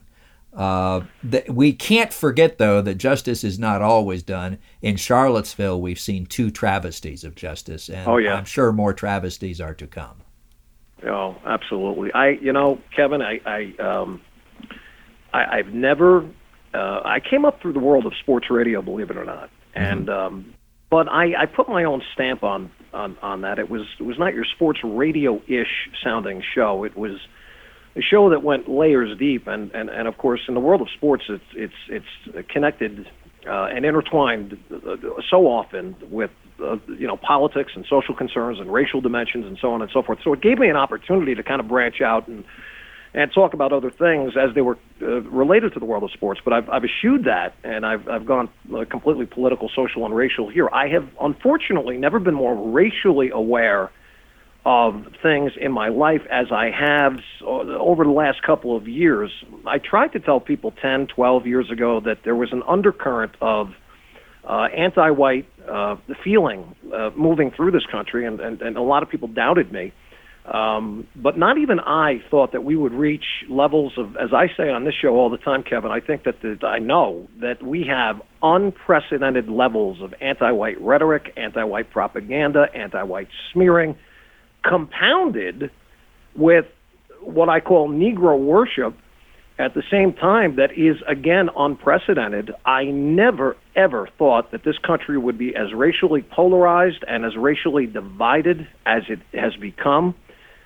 Uh, 0.55 1.01
th- 1.29 1.49
we 1.49 1.73
can't 1.73 2.13
forget, 2.13 2.59
though, 2.59 2.81
that 2.81 2.95
justice 2.95 3.43
is 3.43 3.59
not 3.59 3.81
always 3.81 4.23
done. 4.23 4.57
In 4.81 4.95
Charlottesville, 4.95 5.81
we've 5.81 5.99
seen 5.99 6.27
two 6.27 6.49
travesties 6.49 7.25
of 7.25 7.35
justice, 7.35 7.89
and 7.89 8.07
oh, 8.07 8.17
yeah. 8.17 8.35
I'm 8.35 8.45
sure 8.45 8.71
more 8.71 8.93
travesties 8.93 9.59
are 9.59 9.73
to 9.73 9.85
come. 9.85 10.21
Oh, 11.05 11.35
absolutely. 11.45 12.13
I, 12.13 12.29
you 12.29 12.53
know, 12.53 12.79
Kevin, 12.95 13.21
I, 13.21 13.41
I, 13.45 13.81
um, 13.83 14.21
I 15.33 15.57
I've 15.57 15.73
never. 15.73 16.25
Uh, 16.73 17.01
I 17.03 17.19
came 17.19 17.43
up 17.43 17.61
through 17.61 17.73
the 17.73 17.79
world 17.79 18.05
of 18.05 18.13
sports 18.21 18.49
radio, 18.49 18.81
believe 18.81 19.09
it 19.09 19.17
or 19.17 19.25
not. 19.25 19.49
And 19.73 20.09
um, 20.09 20.53
but 20.89 21.07
I, 21.09 21.33
I 21.43 21.45
put 21.45 21.67
my 21.67 21.83
own 21.83 22.01
stamp 22.13 22.43
on 22.43 22.71
on 22.93 23.17
on 23.21 23.41
that. 23.41 23.59
It 23.59 23.69
was 23.69 23.81
it 23.99 24.03
was 24.03 24.19
not 24.19 24.33
your 24.33 24.45
sports 24.45 24.79
radio 24.83 25.41
ish 25.47 25.89
sounding 26.03 26.43
show. 26.53 26.83
It 26.83 26.95
was 26.95 27.19
a 27.95 28.01
show 28.01 28.29
that 28.29 28.43
went 28.43 28.69
layers 28.69 29.17
deep, 29.17 29.47
and 29.47 29.71
and 29.71 29.89
and 29.89 30.07
of 30.07 30.17
course, 30.17 30.41
in 30.47 30.53
the 30.53 30.59
world 30.59 30.81
of 30.81 30.87
sports, 30.95 31.23
it's 31.29 31.43
it's 31.55 32.05
it's 32.35 32.47
connected 32.49 33.07
uh, 33.47 33.65
and 33.65 33.85
intertwined 33.85 34.57
uh, 34.71 34.95
so 35.29 35.47
often 35.47 35.95
with 36.09 36.31
uh, 36.63 36.77
you 36.87 37.07
know 37.07 37.17
politics 37.17 37.71
and 37.75 37.85
social 37.89 38.15
concerns 38.15 38.59
and 38.59 38.71
racial 38.71 39.01
dimensions 39.01 39.45
and 39.45 39.57
so 39.59 39.73
on 39.73 39.81
and 39.81 39.91
so 39.91 40.01
forth. 40.01 40.19
So 40.23 40.33
it 40.33 40.41
gave 40.41 40.59
me 40.59 40.69
an 40.69 40.77
opportunity 40.77 41.35
to 41.35 41.43
kind 41.43 41.59
of 41.59 41.67
branch 41.67 42.01
out 42.01 42.27
and 42.27 42.43
and 43.13 43.31
talk 43.31 43.53
about 43.53 43.71
other 43.71 43.91
things 43.91 44.33
as 44.35 44.55
they 44.55 44.61
were 44.61 44.77
uh, 45.01 45.21
related 45.21 45.73
to 45.73 45.79
the 45.79 45.85
world 45.85 46.03
of 46.03 46.11
sports. 46.11 46.41
But 46.43 46.53
I've, 46.53 46.69
I've 46.69 46.83
eschewed 46.83 47.25
that, 47.25 47.55
and 47.63 47.85
I've, 47.85 48.07
I've 48.07 48.25
gone 48.25 48.49
uh, 48.73 48.85
completely 48.85 49.25
political, 49.25 49.69
social, 49.75 50.05
and 50.05 50.15
racial 50.15 50.49
here. 50.49 50.67
I 50.71 50.87
have 50.89 51.07
unfortunately 51.21 51.97
never 51.97 52.19
been 52.19 52.33
more 52.33 52.55
racially 52.71 53.29
aware 53.29 53.91
of 54.65 55.07
things 55.21 55.51
in 55.59 55.71
my 55.71 55.89
life 55.89 56.21
as 56.31 56.47
I 56.51 56.71
have 56.71 57.19
over 57.45 58.05
the 58.05 58.11
last 58.11 58.41
couple 58.43 58.77
of 58.77 58.87
years. 58.87 59.29
I 59.67 59.77
tried 59.77 60.13
to 60.13 60.19
tell 60.19 60.39
people 60.39 60.71
10, 60.81 61.07
12 61.07 61.45
years 61.45 61.69
ago 61.69 61.99
that 61.99 62.19
there 62.23 62.35
was 62.35 62.53
an 62.53 62.63
undercurrent 62.65 63.33
of 63.41 63.73
uh, 64.45 64.67
anti-white 64.75 65.47
uh, 65.69 65.97
feeling 66.23 66.75
uh, 66.93 67.09
moving 67.15 67.51
through 67.51 67.71
this 67.71 67.85
country, 67.85 68.25
and, 68.25 68.39
and, 68.39 68.61
and 68.61 68.77
a 68.77 68.81
lot 68.81 69.03
of 69.03 69.09
people 69.09 69.27
doubted 69.27 69.71
me. 69.71 69.91
Um, 70.45 71.07
but 71.15 71.37
not 71.37 71.57
even 71.57 71.79
I 71.79 72.21
thought 72.29 72.51
that 72.51 72.65
we 72.65 72.75
would 72.75 72.91
reach 72.91 73.23
levels 73.49 73.93
of, 73.97 74.17
as 74.17 74.33
I 74.33 74.47
say 74.57 74.69
on 74.69 74.83
this 74.83 74.93
show 74.93 75.15
all 75.15 75.29
the 75.29 75.37
time, 75.37 75.63
Kevin. 75.63 75.89
I 75.89 76.01
think 76.01 76.23
that 76.23 76.41
the, 76.41 76.57
I 76.67 76.79
know 76.79 77.29
that 77.39 77.63
we 77.63 77.85
have 77.87 78.21
unprecedented 78.41 79.47
levels 79.47 80.01
of 80.01 80.13
anti-white 80.19 80.81
rhetoric, 80.81 81.31
anti-white 81.37 81.91
propaganda, 81.91 82.65
anti-white 82.75 83.29
smearing, 83.53 83.95
compounded 84.65 85.71
with 86.35 86.65
what 87.21 87.47
I 87.47 87.61
call 87.61 87.89
Negro 87.89 88.37
worship. 88.37 88.97
At 89.59 89.75
the 89.75 89.83
same 89.89 90.13
time, 90.13 90.57
that 90.57 90.71
is 90.71 90.97
again 91.07 91.47
unprecedented. 91.55 92.51
I 92.65 92.85
never 92.85 93.55
ever 93.75 94.09
thought 94.17 94.51
that 94.51 94.63
this 94.65 94.77
country 94.79 95.17
would 95.17 95.37
be 95.37 95.55
as 95.55 95.73
racially 95.73 96.23
polarized 96.23 97.05
and 97.07 97.23
as 97.23 97.37
racially 97.37 97.85
divided 97.85 98.67
as 98.85 99.03
it 99.07 99.19
has 99.31 99.55
become. 99.55 100.15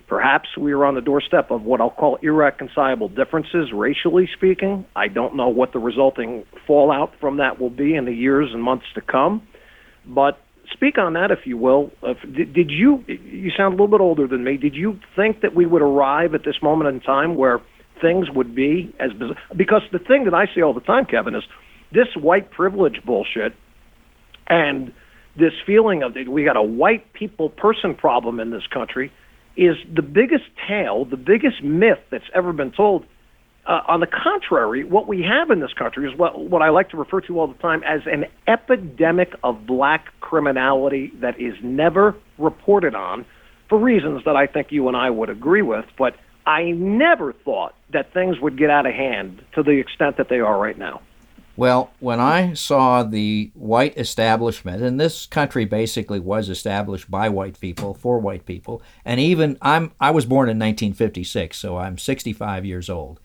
Perhaps 0.08 0.58
we 0.58 0.72
are 0.72 0.86
on 0.86 0.96
the 0.96 1.02
doorstep 1.02 1.52
of 1.52 1.64
what 1.64 1.82
I'll 1.82 1.90
call 1.90 2.18
irreconcilable 2.22 3.10
differences, 3.10 3.74
racially 3.74 4.30
speaking. 4.34 4.86
I 4.96 5.10
don't 5.10 5.36
know 5.36 5.50
what 5.50 5.74
the 5.74 5.80
resulting 5.80 6.46
fallout 6.66 7.12
from 7.20 7.38
that 7.38 7.60
will 7.60 7.70
be 7.70 7.94
in 7.94 8.06
the 8.06 8.14
years 8.14 8.50
and 8.54 8.64
months 8.64 8.86
to 8.96 9.02
come. 9.02 9.46
But 10.06 10.40
speak 10.72 10.98
on 10.98 11.14
that, 11.14 11.32
if 11.32 11.40
you 11.46 11.58
will. 11.58 11.92
Did, 12.24 12.54
did 12.54 12.72
you, 12.72 13.04
you 13.08 13.52
sound 13.58 13.74
a 13.74 13.76
little 13.76 13.90
bit 13.90 14.00
older 14.00 14.28
than 14.28 14.46
me, 14.46 14.56
did 14.56 14.76
you 14.76 14.98
think 15.14 15.42
that 15.42 15.54
we 15.54 15.66
would 15.66 15.82
arrive 15.82 16.34
at 16.34 16.46
this 16.46 16.56
moment 16.62 16.90
in 16.90 17.02
time 17.02 17.36
where 17.36 17.60
things 18.02 18.28
would 18.34 18.56
be 18.56 18.96
as 19.02 19.12
bizarre? 19.12 19.36
Because 19.58 19.82
the 19.92 20.00
thing 20.00 20.24
that 20.24 20.34
I 20.34 20.46
see 20.56 20.62
all 20.62 20.74
the 20.74 20.80
time, 20.80 21.06
Kevin, 21.06 21.36
is 21.36 21.44
this 21.92 22.08
white 22.16 22.50
privilege 22.52 23.02
bullshit 23.06 23.54
and 24.48 24.94
this 25.38 25.54
feeling 25.66 26.02
of 26.02 26.16
we 26.30 26.46
got 26.46 26.56
a 26.56 26.64
white 26.64 27.12
people 27.12 27.50
person 27.50 27.94
problem 27.94 28.40
in 28.40 28.52
this 28.52 28.66
country 28.74 29.12
is 29.58 29.76
the 29.94 30.02
biggest 30.02 30.46
tale, 30.68 31.06
the 31.06 31.18
biggest 31.18 31.64
myth 31.64 32.00
that's 32.12 32.30
ever 32.34 32.54
been 32.54 32.72
told. 32.72 33.06
Uh, 33.66 33.82
on 33.88 34.00
the 34.00 34.08
contrary, 34.08 34.86
what 34.86 35.08
we 35.08 35.24
have 35.24 35.52
in 35.52 35.60
this 35.60 35.74
country 35.74 36.10
is 36.10 36.18
what, 36.18 36.40
what 36.40 36.62
I 36.62 36.70
like 36.70 36.90
to 36.92 36.98
refer 36.98 37.20
to 37.22 37.40
all 37.40 37.48
the 37.48 37.60
time 37.60 37.84
as 37.84 38.02
an 38.06 38.26
epidemic 38.48 39.34
of 39.44 39.66
black 39.68 40.06
criminality 40.22 41.12
that 41.22 41.40
is 41.42 41.54
never 41.62 42.16
reported 42.38 42.96
on 42.96 43.26
for 43.68 43.78
reasons 43.78 44.24
that 44.24 44.38
I 44.38 44.48
think 44.48 44.68
you 44.72 44.88
and 44.88 44.96
I 44.96 45.10
would 45.10 45.30
agree 45.30 45.64
with. 45.64 45.84
But 45.98 46.16
I 46.46 46.72
never 46.72 47.34
thought 47.34 47.76
that 47.92 48.14
things 48.14 48.40
would 48.40 48.58
get 48.58 48.70
out 48.70 48.86
of 48.86 48.94
hand 48.94 49.42
to 49.56 49.64
the 49.64 49.80
extent 49.80 50.16
that 50.18 50.30
they 50.30 50.40
are 50.40 50.58
right 50.58 50.78
now. 50.78 51.02
Well, 51.58 51.90
when 52.00 52.20
I 52.20 52.54
saw 52.54 53.02
the 53.02 53.50
white 53.56 53.98
establishment, 53.98 54.84
and 54.84 55.00
this 55.00 55.26
country 55.26 55.66
basically 55.66 56.20
was 56.20 56.50
established 56.50 57.10
by 57.10 57.30
white 57.30 57.60
people 57.60 57.96
for 57.96 58.20
white 58.20 58.46
people, 58.46 58.84
and 59.04 59.20
even 59.20 59.58
I'm 59.60 59.92
I 60.00 60.12
was 60.12 60.28
born 60.28 60.50
in 60.50 60.60
1956, 60.60 61.58
so 61.58 61.78
I'm 61.78 61.98
65 61.98 62.64
years 62.64 62.92
old, 62.92 63.20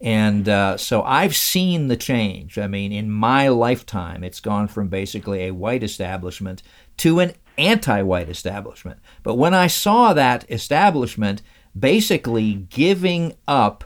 and 0.00 0.48
uh, 0.48 0.76
so 0.76 1.04
I've 1.04 1.36
seen 1.36 1.86
the 1.86 1.96
change. 1.96 2.58
I 2.58 2.66
mean, 2.66 2.90
in 2.90 3.08
my 3.08 3.46
lifetime, 3.46 4.24
it's 4.24 4.40
gone 4.40 4.66
from 4.66 4.88
basically 4.88 5.44
a 5.44 5.54
white 5.54 5.84
establishment 5.84 6.64
to 6.96 7.20
an 7.20 7.34
anti-white 7.56 8.28
establishment. 8.28 8.98
But 9.22 9.36
when 9.36 9.54
I 9.54 9.68
saw 9.68 10.12
that 10.12 10.44
establishment, 10.50 11.40
basically 11.78 12.54
giving 12.54 13.34
up 13.46 13.84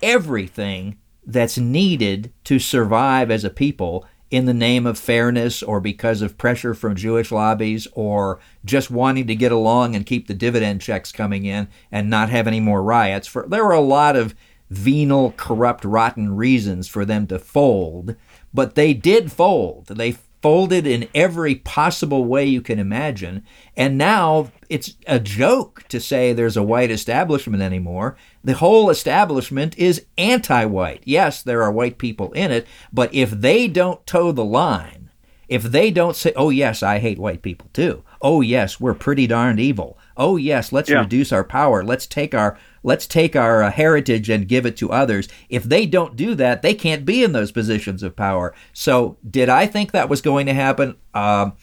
everything 0.00 0.98
that's 1.26 1.58
needed 1.58 2.32
to 2.44 2.58
survive 2.58 3.30
as 3.30 3.44
a 3.44 3.50
people 3.50 4.06
in 4.30 4.46
the 4.46 4.54
name 4.54 4.86
of 4.86 4.98
fairness 4.98 5.62
or 5.62 5.80
because 5.80 6.20
of 6.20 6.36
pressure 6.36 6.74
from 6.74 6.96
Jewish 6.96 7.30
lobbies 7.30 7.86
or 7.92 8.40
just 8.64 8.90
wanting 8.90 9.26
to 9.28 9.34
get 9.36 9.52
along 9.52 9.94
and 9.94 10.06
keep 10.06 10.26
the 10.26 10.34
dividend 10.34 10.80
checks 10.80 11.12
coming 11.12 11.44
in 11.44 11.68
and 11.92 12.10
not 12.10 12.30
have 12.30 12.46
any 12.46 12.60
more 12.60 12.82
riots. 12.82 13.28
For 13.28 13.46
there 13.46 13.64
were 13.64 13.72
a 13.72 13.80
lot 13.80 14.16
of 14.16 14.34
venal, 14.70 15.32
corrupt, 15.36 15.84
rotten 15.84 16.34
reasons 16.34 16.88
for 16.88 17.04
them 17.04 17.26
to 17.28 17.38
fold, 17.38 18.16
but 18.52 18.74
they 18.74 18.92
did 18.92 19.30
fold. 19.30 19.86
They 19.86 20.16
folded 20.44 20.86
in 20.86 21.08
every 21.14 21.54
possible 21.54 22.24
way 22.24 22.44
you 22.44 22.60
can 22.60 22.78
imagine. 22.78 23.42
And 23.76 23.96
now 23.96 24.50
it's 24.68 24.94
a 25.06 25.18
joke 25.18 25.84
to 25.88 26.00
say 26.00 26.32
there's 26.32 26.56
a 26.56 26.62
white 26.62 26.90
establishment 26.90 27.62
anymore. 27.62 28.16
The 28.44 28.54
whole 28.54 28.90
establishment 28.90 29.76
is 29.78 30.04
anti 30.18 30.66
white. 30.66 31.02
Yes, 31.04 31.42
there 31.42 31.62
are 31.62 31.72
white 31.72 31.96
people 31.96 32.30
in 32.32 32.52
it, 32.52 32.66
but 32.92 33.12
if 33.14 33.30
they 33.30 33.66
don't 33.68 34.06
toe 34.06 34.32
the 34.32 34.44
line, 34.44 35.10
if 35.48 35.62
they 35.62 35.90
don't 35.90 36.16
say, 36.16 36.32
oh, 36.36 36.50
yes, 36.50 36.82
I 36.82 36.98
hate 36.98 37.18
white 37.18 37.42
people 37.42 37.68
too. 37.72 38.02
Oh, 38.20 38.42
yes, 38.42 38.78
we're 38.78 38.94
pretty 38.94 39.26
darned 39.26 39.60
evil. 39.60 39.98
Oh, 40.16 40.36
yes, 40.36 40.72
let's 40.72 40.90
yeah. 40.90 41.00
reduce 41.00 41.32
our 41.32 41.44
power. 41.44 41.82
Let's 41.82 42.06
take 42.06 42.34
our 42.34 42.58
let's 42.82 43.06
take 43.06 43.34
our 43.34 43.62
uh, 43.62 43.70
heritage 43.70 44.28
and 44.28 44.46
give 44.46 44.66
it 44.66 44.76
to 44.76 44.92
others. 44.92 45.28
If 45.48 45.64
they 45.64 45.86
don't 45.86 46.16
do 46.16 46.34
that, 46.34 46.60
they 46.60 46.74
can't 46.74 47.04
be 47.06 47.24
in 47.24 47.32
those 47.32 47.50
positions 47.50 48.02
of 48.02 48.14
power. 48.14 48.54
So, 48.72 49.16
did 49.28 49.48
I 49.48 49.66
think 49.66 49.92
that 49.92 50.08
was 50.08 50.20
going 50.20 50.46
to 50.46 50.54
happen? 50.54 50.96
Um, 51.14 51.54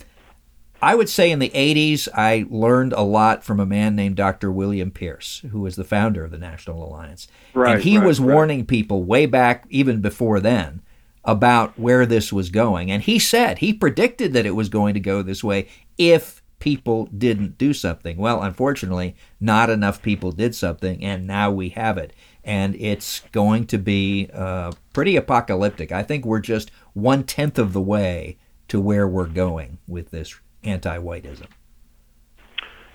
I 0.81 0.95
would 0.95 1.09
say 1.09 1.29
in 1.29 1.39
the 1.39 1.49
80s, 1.49 2.07
I 2.13 2.45
learned 2.49 2.93
a 2.93 3.01
lot 3.01 3.43
from 3.43 3.59
a 3.59 3.65
man 3.65 3.95
named 3.95 4.15
Dr. 4.15 4.51
William 4.51 4.89
Pierce, 4.89 5.43
who 5.51 5.61
was 5.61 5.75
the 5.75 5.83
founder 5.83 6.23
of 6.23 6.31
the 6.31 6.39
National 6.39 6.83
Alliance. 6.83 7.27
Right, 7.53 7.75
and 7.75 7.83
he 7.83 7.97
right, 7.97 8.07
was 8.07 8.19
right. 8.19 8.33
warning 8.33 8.65
people 8.65 9.03
way 9.03 9.27
back, 9.27 9.65
even 9.69 10.01
before 10.01 10.39
then, 10.39 10.81
about 11.23 11.77
where 11.77 12.05
this 12.07 12.33
was 12.33 12.49
going. 12.49 12.89
And 12.89 13.03
he 13.03 13.19
said, 13.19 13.59
he 13.59 13.73
predicted 13.73 14.33
that 14.33 14.45
it 14.45 14.55
was 14.55 14.69
going 14.69 14.95
to 14.95 14.99
go 14.99 15.21
this 15.21 15.43
way 15.43 15.67
if 15.99 16.41
people 16.59 17.07
didn't 17.15 17.57
do 17.57 17.73
something. 17.73 18.17
Well, 18.17 18.41
unfortunately, 18.41 19.15
not 19.39 19.69
enough 19.69 20.01
people 20.01 20.31
did 20.31 20.55
something, 20.55 21.03
and 21.03 21.27
now 21.27 21.51
we 21.51 21.69
have 21.69 21.97
it. 21.97 22.13
And 22.43 22.75
it's 22.75 23.19
going 23.31 23.67
to 23.67 23.77
be 23.77 24.29
uh, 24.33 24.71
pretty 24.93 25.15
apocalyptic. 25.15 25.91
I 25.91 26.01
think 26.01 26.25
we're 26.25 26.39
just 26.39 26.71
one 26.93 27.23
tenth 27.23 27.59
of 27.59 27.73
the 27.73 27.81
way 27.81 28.37
to 28.69 28.79
where 28.81 29.07
we're 29.07 29.27
going 29.27 29.77
with 29.87 30.09
this 30.09 30.39
anti 30.63 30.97
whiteism. 30.97 31.47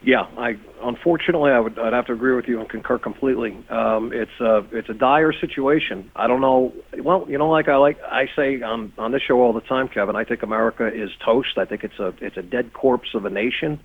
Yeah, 0.02 0.26
I 0.38 0.56
unfortunately 0.82 1.50
I 1.50 1.58
would 1.58 1.78
I'd 1.78 1.92
have 1.92 2.06
to 2.06 2.12
agree 2.12 2.37
with 2.37 2.46
you 2.46 2.61
and 2.61 2.68
concur 2.68 2.99
completely. 2.99 3.56
Um, 3.70 4.12
it's 4.12 4.40
a 4.40 4.64
it's 4.70 4.88
a 4.88 4.94
dire 4.94 5.32
situation. 5.32 6.11
I 6.14 6.26
don't 6.26 6.40
know. 6.40 6.73
Well, 6.99 7.26
you 7.28 7.38
know, 7.38 7.50
like 7.50 7.68
I 7.68 7.76
like 7.76 7.99
I 8.02 8.26
say 8.37 8.62
on 8.62 8.92
on 8.99 9.12
this 9.12 9.23
show 9.26 9.40
all 9.40 9.52
the 9.52 9.62
time, 9.62 9.88
Kevin. 9.88 10.14
I 10.14 10.25
think 10.25 10.42
America 10.42 10.87
is 10.87 11.11
toast. 11.25 11.56
I 11.56 11.64
think 11.64 11.82
it's 11.82 11.99
a 11.99 12.14
it's 12.20 12.37
a 12.37 12.42
dead 12.42 12.73
corpse 12.73 13.14
of 13.14 13.25
a 13.25 13.30
nation. 13.30 13.80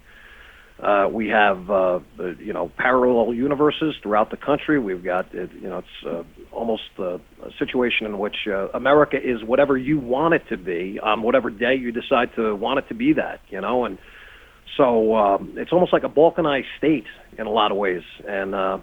Uh, 0.81 1.07
we 1.11 1.29
have 1.29 1.69
uh, 1.69 2.00
you 2.39 2.53
know 2.53 2.71
parallel 2.75 3.33
universes 3.33 3.93
throughout 4.01 4.31
the 4.31 4.38
country. 4.38 4.79
We've 4.79 5.03
got 5.03 5.31
you 5.33 5.47
know 5.61 5.79
it's 5.79 6.07
uh, 6.07 6.23
almost 6.51 6.89
a, 6.97 7.19
a 7.43 7.51
situation 7.59 8.07
in 8.07 8.17
which 8.17 8.47
uh, 8.47 8.69
America 8.69 9.17
is 9.17 9.43
whatever 9.43 9.77
you 9.77 10.00
want 10.00 10.33
it 10.33 10.43
to 10.50 10.57
be 10.57 11.00
on 11.01 11.21
whatever 11.21 11.50
day 11.51 11.75
you 11.75 11.91
decide 11.91 12.29
to 12.35 12.55
want 12.55 12.79
it 12.79 12.88
to 12.89 12.95
be 12.95 13.13
that. 13.13 13.41
You 13.50 13.61
know 13.61 13.85
and 13.85 14.00
so 14.77 15.15
um, 15.15 15.53
it's 15.57 15.71
almost 15.71 15.93
like 15.93 16.03
a 16.03 16.09
balkanized 16.09 16.65
state 16.77 17.06
in 17.38 17.45
a 17.45 17.49
lot 17.49 17.71
of 17.71 17.77
ways. 17.77 18.03
And 18.27 18.56
uh, 18.56 18.77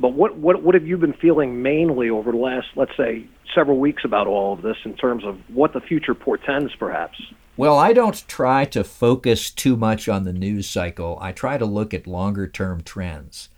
but 0.00 0.14
what 0.14 0.36
what 0.36 0.62
what 0.62 0.74
have 0.74 0.86
you 0.86 0.96
been 0.96 1.12
feeling 1.12 1.62
mainly 1.62 2.08
over 2.08 2.32
the 2.32 2.38
last, 2.38 2.68
let's 2.74 2.96
say, 2.96 3.28
several 3.54 3.78
weeks 3.78 4.02
about 4.04 4.26
all 4.26 4.54
of 4.54 4.62
this 4.62 4.76
in 4.84 4.96
terms 4.96 5.24
of 5.24 5.38
what 5.48 5.72
the 5.72 5.80
future 5.80 6.14
portends, 6.14 6.74
perhaps? 6.78 7.20
Well, 7.56 7.78
I 7.78 7.92
don't 7.92 8.26
try 8.26 8.64
to 8.66 8.82
focus 8.82 9.50
too 9.50 9.76
much 9.76 10.08
on 10.08 10.24
the 10.24 10.32
news 10.32 10.68
cycle. 10.68 11.18
I 11.20 11.32
try 11.32 11.58
to 11.58 11.66
look 11.66 11.92
at 11.92 12.06
longer 12.06 12.48
term 12.48 12.82
trends. 12.82 13.50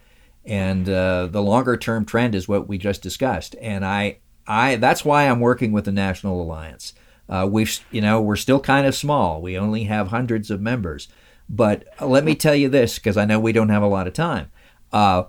And 0.44 0.88
uh, 0.88 1.28
the 1.28 1.42
longer 1.42 1.76
term 1.76 2.04
trend 2.04 2.34
is 2.34 2.48
what 2.48 2.66
we 2.66 2.76
just 2.76 3.00
discussed. 3.00 3.54
And 3.60 3.84
I, 3.84 4.18
I 4.44 4.74
that's 4.76 5.04
why 5.04 5.28
I'm 5.28 5.38
working 5.38 5.70
with 5.70 5.84
the 5.84 5.92
National 5.92 6.42
Alliance. 6.42 6.94
Uh, 7.28 7.48
we've, 7.48 7.78
you 7.92 8.00
know, 8.00 8.20
we're 8.20 8.34
still 8.34 8.58
kind 8.58 8.84
of 8.86 8.96
small. 8.96 9.40
We 9.40 9.56
only 9.56 9.84
have 9.84 10.08
hundreds 10.08 10.50
of 10.50 10.60
members. 10.60 11.06
But 11.48 11.84
let 12.00 12.24
me 12.24 12.34
tell 12.34 12.56
you 12.56 12.68
this, 12.68 12.96
because 12.96 13.16
I 13.16 13.24
know 13.24 13.38
we 13.38 13.52
don't 13.52 13.68
have 13.68 13.82
a 13.82 13.86
lot 13.86 14.08
of 14.08 14.14
time. 14.14 14.50
Uh, 14.92 15.24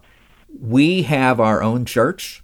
we 0.59 1.03
have 1.03 1.39
our 1.39 1.61
own 1.61 1.85
church. 1.85 2.43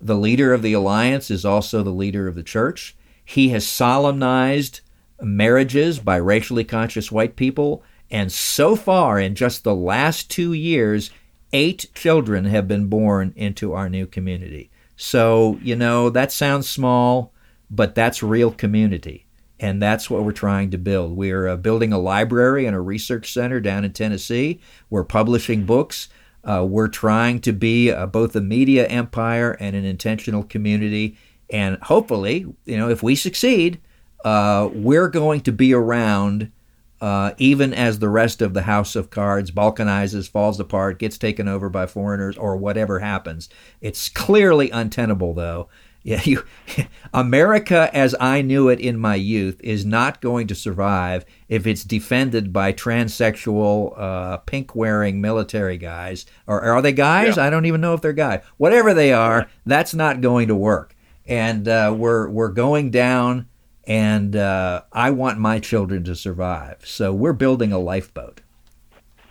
The 0.00 0.16
leader 0.16 0.52
of 0.52 0.62
the 0.62 0.72
alliance 0.72 1.30
is 1.30 1.44
also 1.44 1.82
the 1.82 1.90
leader 1.90 2.28
of 2.28 2.34
the 2.34 2.42
church. 2.42 2.96
He 3.24 3.48
has 3.50 3.66
solemnized 3.66 4.80
marriages 5.20 5.98
by 5.98 6.16
racially 6.16 6.64
conscious 6.64 7.10
white 7.10 7.36
people. 7.36 7.82
And 8.10 8.30
so 8.30 8.76
far, 8.76 9.18
in 9.18 9.34
just 9.34 9.64
the 9.64 9.74
last 9.74 10.30
two 10.30 10.52
years, 10.52 11.10
eight 11.52 11.86
children 11.94 12.44
have 12.44 12.68
been 12.68 12.86
born 12.88 13.32
into 13.36 13.72
our 13.72 13.88
new 13.88 14.06
community. 14.06 14.70
So, 14.96 15.58
you 15.62 15.76
know, 15.76 16.10
that 16.10 16.32
sounds 16.32 16.68
small, 16.68 17.32
but 17.70 17.94
that's 17.94 18.22
real 18.22 18.50
community 18.50 19.26
and 19.58 19.80
that's 19.80 20.10
what 20.10 20.22
we're 20.22 20.32
trying 20.32 20.70
to 20.70 20.78
build. 20.78 21.16
We're 21.16 21.48
uh, 21.48 21.56
building 21.56 21.92
a 21.92 21.98
library 21.98 22.66
and 22.66 22.76
a 22.76 22.80
research 22.80 23.32
center 23.32 23.60
down 23.60 23.84
in 23.84 23.92
Tennessee. 23.92 24.60
We're 24.90 25.04
publishing 25.04 25.64
books. 25.64 26.08
Uh, 26.46 26.64
we're 26.64 26.88
trying 26.88 27.40
to 27.40 27.52
be 27.52 27.90
uh, 27.90 28.06
both 28.06 28.34
a 28.36 28.40
media 28.40 28.86
empire 28.86 29.52
and 29.58 29.74
an 29.74 29.84
intentional 29.84 30.44
community. 30.44 31.18
And 31.50 31.76
hopefully, 31.82 32.46
you 32.64 32.76
know, 32.76 32.88
if 32.88 33.02
we 33.02 33.16
succeed, 33.16 33.80
uh, 34.24 34.70
we're 34.72 35.08
going 35.08 35.40
to 35.42 35.52
be 35.52 35.74
around 35.74 36.52
uh, 37.00 37.32
even 37.36 37.74
as 37.74 37.98
the 37.98 38.08
rest 38.08 38.40
of 38.40 38.54
the 38.54 38.62
House 38.62 38.96
of 38.96 39.10
Cards 39.10 39.50
balkanizes, 39.50 40.28
falls 40.30 40.58
apart, 40.58 40.98
gets 40.98 41.18
taken 41.18 41.46
over 41.46 41.68
by 41.68 41.86
foreigners, 41.86 42.38
or 42.38 42.56
whatever 42.56 43.00
happens. 43.00 43.48
It's 43.80 44.08
clearly 44.08 44.70
untenable, 44.70 45.34
though, 45.34 45.68
yeah, 46.06 46.20
you, 46.22 46.44
America 47.12 47.90
as 47.92 48.14
I 48.20 48.40
knew 48.40 48.68
it 48.68 48.78
in 48.78 48.96
my 48.96 49.16
youth 49.16 49.60
is 49.60 49.84
not 49.84 50.20
going 50.20 50.46
to 50.46 50.54
survive 50.54 51.24
if 51.48 51.66
it's 51.66 51.82
defended 51.82 52.52
by 52.52 52.72
transsexual, 52.72 53.92
uh, 53.98 54.36
pink 54.36 54.76
wearing 54.76 55.20
military 55.20 55.76
guys. 55.76 56.24
Or 56.46 56.60
are 56.62 56.80
they 56.80 56.92
guys? 56.92 57.36
Yeah. 57.36 57.46
I 57.46 57.50
don't 57.50 57.66
even 57.66 57.80
know 57.80 57.92
if 57.92 58.02
they're 58.02 58.12
guys. 58.12 58.44
Whatever 58.56 58.94
they 58.94 59.12
are, 59.12 59.48
that's 59.66 59.94
not 59.94 60.20
going 60.20 60.46
to 60.46 60.54
work. 60.54 60.94
And 61.26 61.66
uh, 61.66 61.92
we're 61.98 62.28
we're 62.28 62.50
going 62.50 62.92
down, 62.92 63.48
and 63.82 64.36
uh, 64.36 64.82
I 64.92 65.10
want 65.10 65.40
my 65.40 65.58
children 65.58 66.04
to 66.04 66.14
survive. 66.14 66.82
So 66.84 67.12
we're 67.12 67.32
building 67.32 67.72
a 67.72 67.80
lifeboat. 67.80 68.42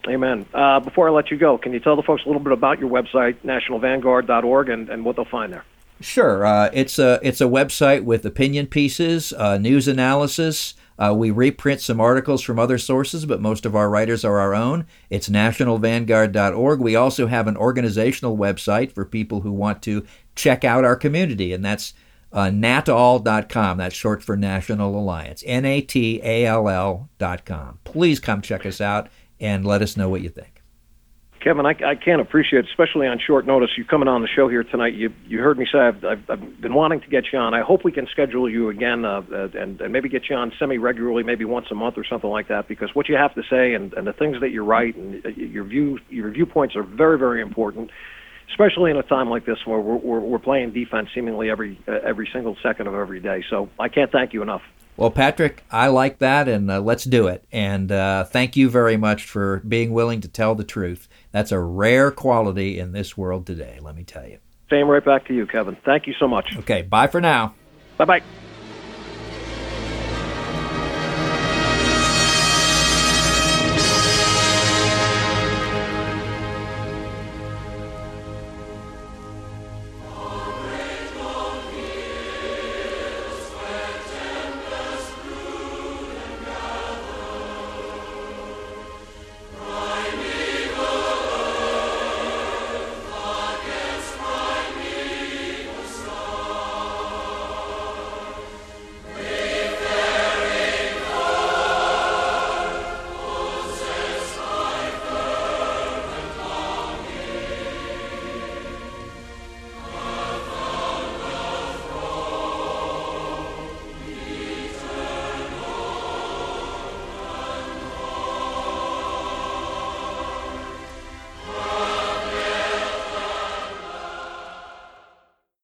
Amen. 0.09 0.45
Uh, 0.53 0.81
before 0.81 1.07
I 1.07 1.11
let 1.13 1.31
you 1.31 1.37
go, 1.37 1.57
can 1.57 1.71
you 1.71 1.79
tell 1.79 1.95
the 1.95 2.03
folks 2.03 2.23
a 2.25 2.27
little 2.27 2.43
bit 2.43 2.51
about 2.51 2.79
your 2.79 2.89
website, 2.89 3.37
nationalvanguard.org, 3.45 4.67
and, 4.67 4.89
and 4.89 5.05
what 5.05 5.15
they'll 5.15 5.23
find 5.23 5.53
there? 5.53 5.63
Sure. 6.01 6.45
Uh, 6.45 6.69
it's 6.73 6.99
a 6.99 7.19
it's 7.23 7.41
a 7.41 7.45
website 7.45 8.03
with 8.03 8.25
opinion 8.25 8.67
pieces, 8.67 9.31
uh, 9.33 9.57
news 9.57 9.87
analysis. 9.87 10.73
Uh, 10.97 11.13
we 11.15 11.29
reprint 11.29 11.81
some 11.81 11.99
articles 11.99 12.41
from 12.41 12.57
other 12.57 12.77
sources, 12.77 13.25
but 13.25 13.41
most 13.41 13.65
of 13.65 13.75
our 13.75 13.89
writers 13.89 14.23
are 14.23 14.39
our 14.39 14.55
own. 14.55 14.85
It's 15.09 15.27
nationalvanguard.org. 15.27 16.79
We 16.79 16.95
also 16.95 17.27
have 17.27 17.47
an 17.47 17.57
organizational 17.57 18.37
website 18.37 18.93
for 18.93 19.03
people 19.03 19.41
who 19.41 19.51
want 19.51 19.81
to 19.83 20.05
check 20.35 20.63
out 20.63 20.85
our 20.85 20.95
community, 20.95 21.51
and 21.51 21.65
that's 21.65 21.93
uh, 22.31 22.49
natall.com. 22.49 23.77
That's 23.77 23.95
short 23.95 24.23
for 24.23 24.37
National 24.37 24.97
Alliance. 24.97 25.43
N 25.45 25.65
A 25.65 25.81
T 25.81 26.21
A 26.23 26.45
L 26.45 26.69
L.com. 26.69 27.79
Please 27.83 28.19
come 28.19 28.41
check 28.41 28.65
us 28.65 28.79
out 28.79 29.09
and 29.39 29.65
let 29.65 29.81
us 29.81 29.97
know 29.97 30.09
what 30.09 30.21
you 30.21 30.29
think. 30.29 30.54
Kevin, 31.45 31.67
I, 31.67 31.75
I 31.85 31.93
can't 31.93 32.21
appreciate, 32.21 32.65
especially 32.65 33.05
on 33.05 33.19
short 33.19 33.45
notice, 33.45 33.69
you 33.77 33.85
coming 33.85 34.07
on 34.07 34.23
the 34.23 34.27
show 34.27 34.49
here 34.49 34.63
tonight. 34.63 34.95
You 34.95 35.13
you 35.27 35.41
heard 35.41 35.59
me 35.59 35.67
say 35.71 35.77
I've, 35.77 36.03
I've, 36.03 36.27
I've 36.27 36.59
been 36.59 36.73
wanting 36.73 37.01
to 37.01 37.07
get 37.07 37.25
you 37.31 37.37
on. 37.37 37.53
I 37.53 37.61
hope 37.61 37.85
we 37.85 37.91
can 37.91 38.07
schedule 38.11 38.49
you 38.49 38.69
again 38.69 39.05
uh, 39.05 39.21
uh, 39.31 39.49
and, 39.53 39.79
and 39.79 39.93
maybe 39.93 40.09
get 40.09 40.23
you 40.27 40.35
on 40.35 40.51
semi 40.57 40.79
regularly, 40.79 41.21
maybe 41.21 41.45
once 41.45 41.67
a 41.69 41.75
month 41.75 41.99
or 41.99 42.03
something 42.03 42.31
like 42.31 42.47
that. 42.47 42.67
Because 42.67 42.95
what 42.95 43.07
you 43.07 43.15
have 43.15 43.35
to 43.35 43.43
say 43.47 43.75
and, 43.75 43.93
and 43.93 44.07
the 44.07 44.13
things 44.13 44.37
that 44.41 44.49
you 44.49 44.63
write 44.63 44.95
and 44.95 45.23
uh, 45.23 45.29
your 45.29 45.65
view 45.65 45.99
your 46.09 46.31
viewpoints 46.31 46.75
are 46.75 46.81
very 46.81 47.19
very 47.19 47.43
important, 47.43 47.91
especially 48.49 48.89
in 48.89 48.97
a 48.97 49.03
time 49.03 49.29
like 49.29 49.45
this 49.45 49.59
where 49.65 49.79
we're 49.79 49.97
we're, 49.97 50.21
we're 50.21 50.39
playing 50.39 50.73
defense 50.73 51.09
seemingly 51.13 51.51
every 51.51 51.79
uh, 51.87 51.99
every 52.03 52.27
single 52.33 52.57
second 52.63 52.87
of 52.87 52.95
every 52.95 53.19
day. 53.19 53.43
So 53.51 53.69
I 53.79 53.89
can't 53.89 54.11
thank 54.11 54.33
you 54.33 54.41
enough. 54.41 54.63
Well, 54.97 55.11
Patrick, 55.11 55.63
I 55.69 55.87
like 55.87 56.19
that, 56.19 56.47
and 56.47 56.71
uh, 56.71 56.79
let's 56.79 57.03
do 57.03 57.27
it. 57.27 57.43
And 57.51 57.91
uh, 57.91 58.23
thank 58.23 58.55
you 58.55 58.69
very 58.69 58.95
much 58.95 59.25
for 59.25 59.61
being 59.67 59.91
willing 59.91 60.21
to 60.21 60.27
tell 60.27 60.55
the 60.55 60.63
truth. 60.63 61.09
That's 61.31 61.51
a 61.51 61.59
rare 61.59 62.11
quality 62.11 62.79
in 62.79 62.93
this 62.93 63.17
world 63.17 63.45
today, 63.45 63.79
let 63.81 63.95
me 63.95 64.03
tell 64.03 64.25
you. 64.25 64.39
Same 64.69 64.87
right 64.87 65.03
back 65.03 65.27
to 65.27 65.33
you, 65.33 65.45
Kevin. 65.45 65.75
Thank 65.85 66.07
you 66.07 66.13
so 66.17 66.27
much. 66.27 66.55
Okay, 66.57 66.81
bye 66.81 67.07
for 67.07 67.21
now. 67.21 67.55
Bye 67.97 68.05
bye. 68.05 68.23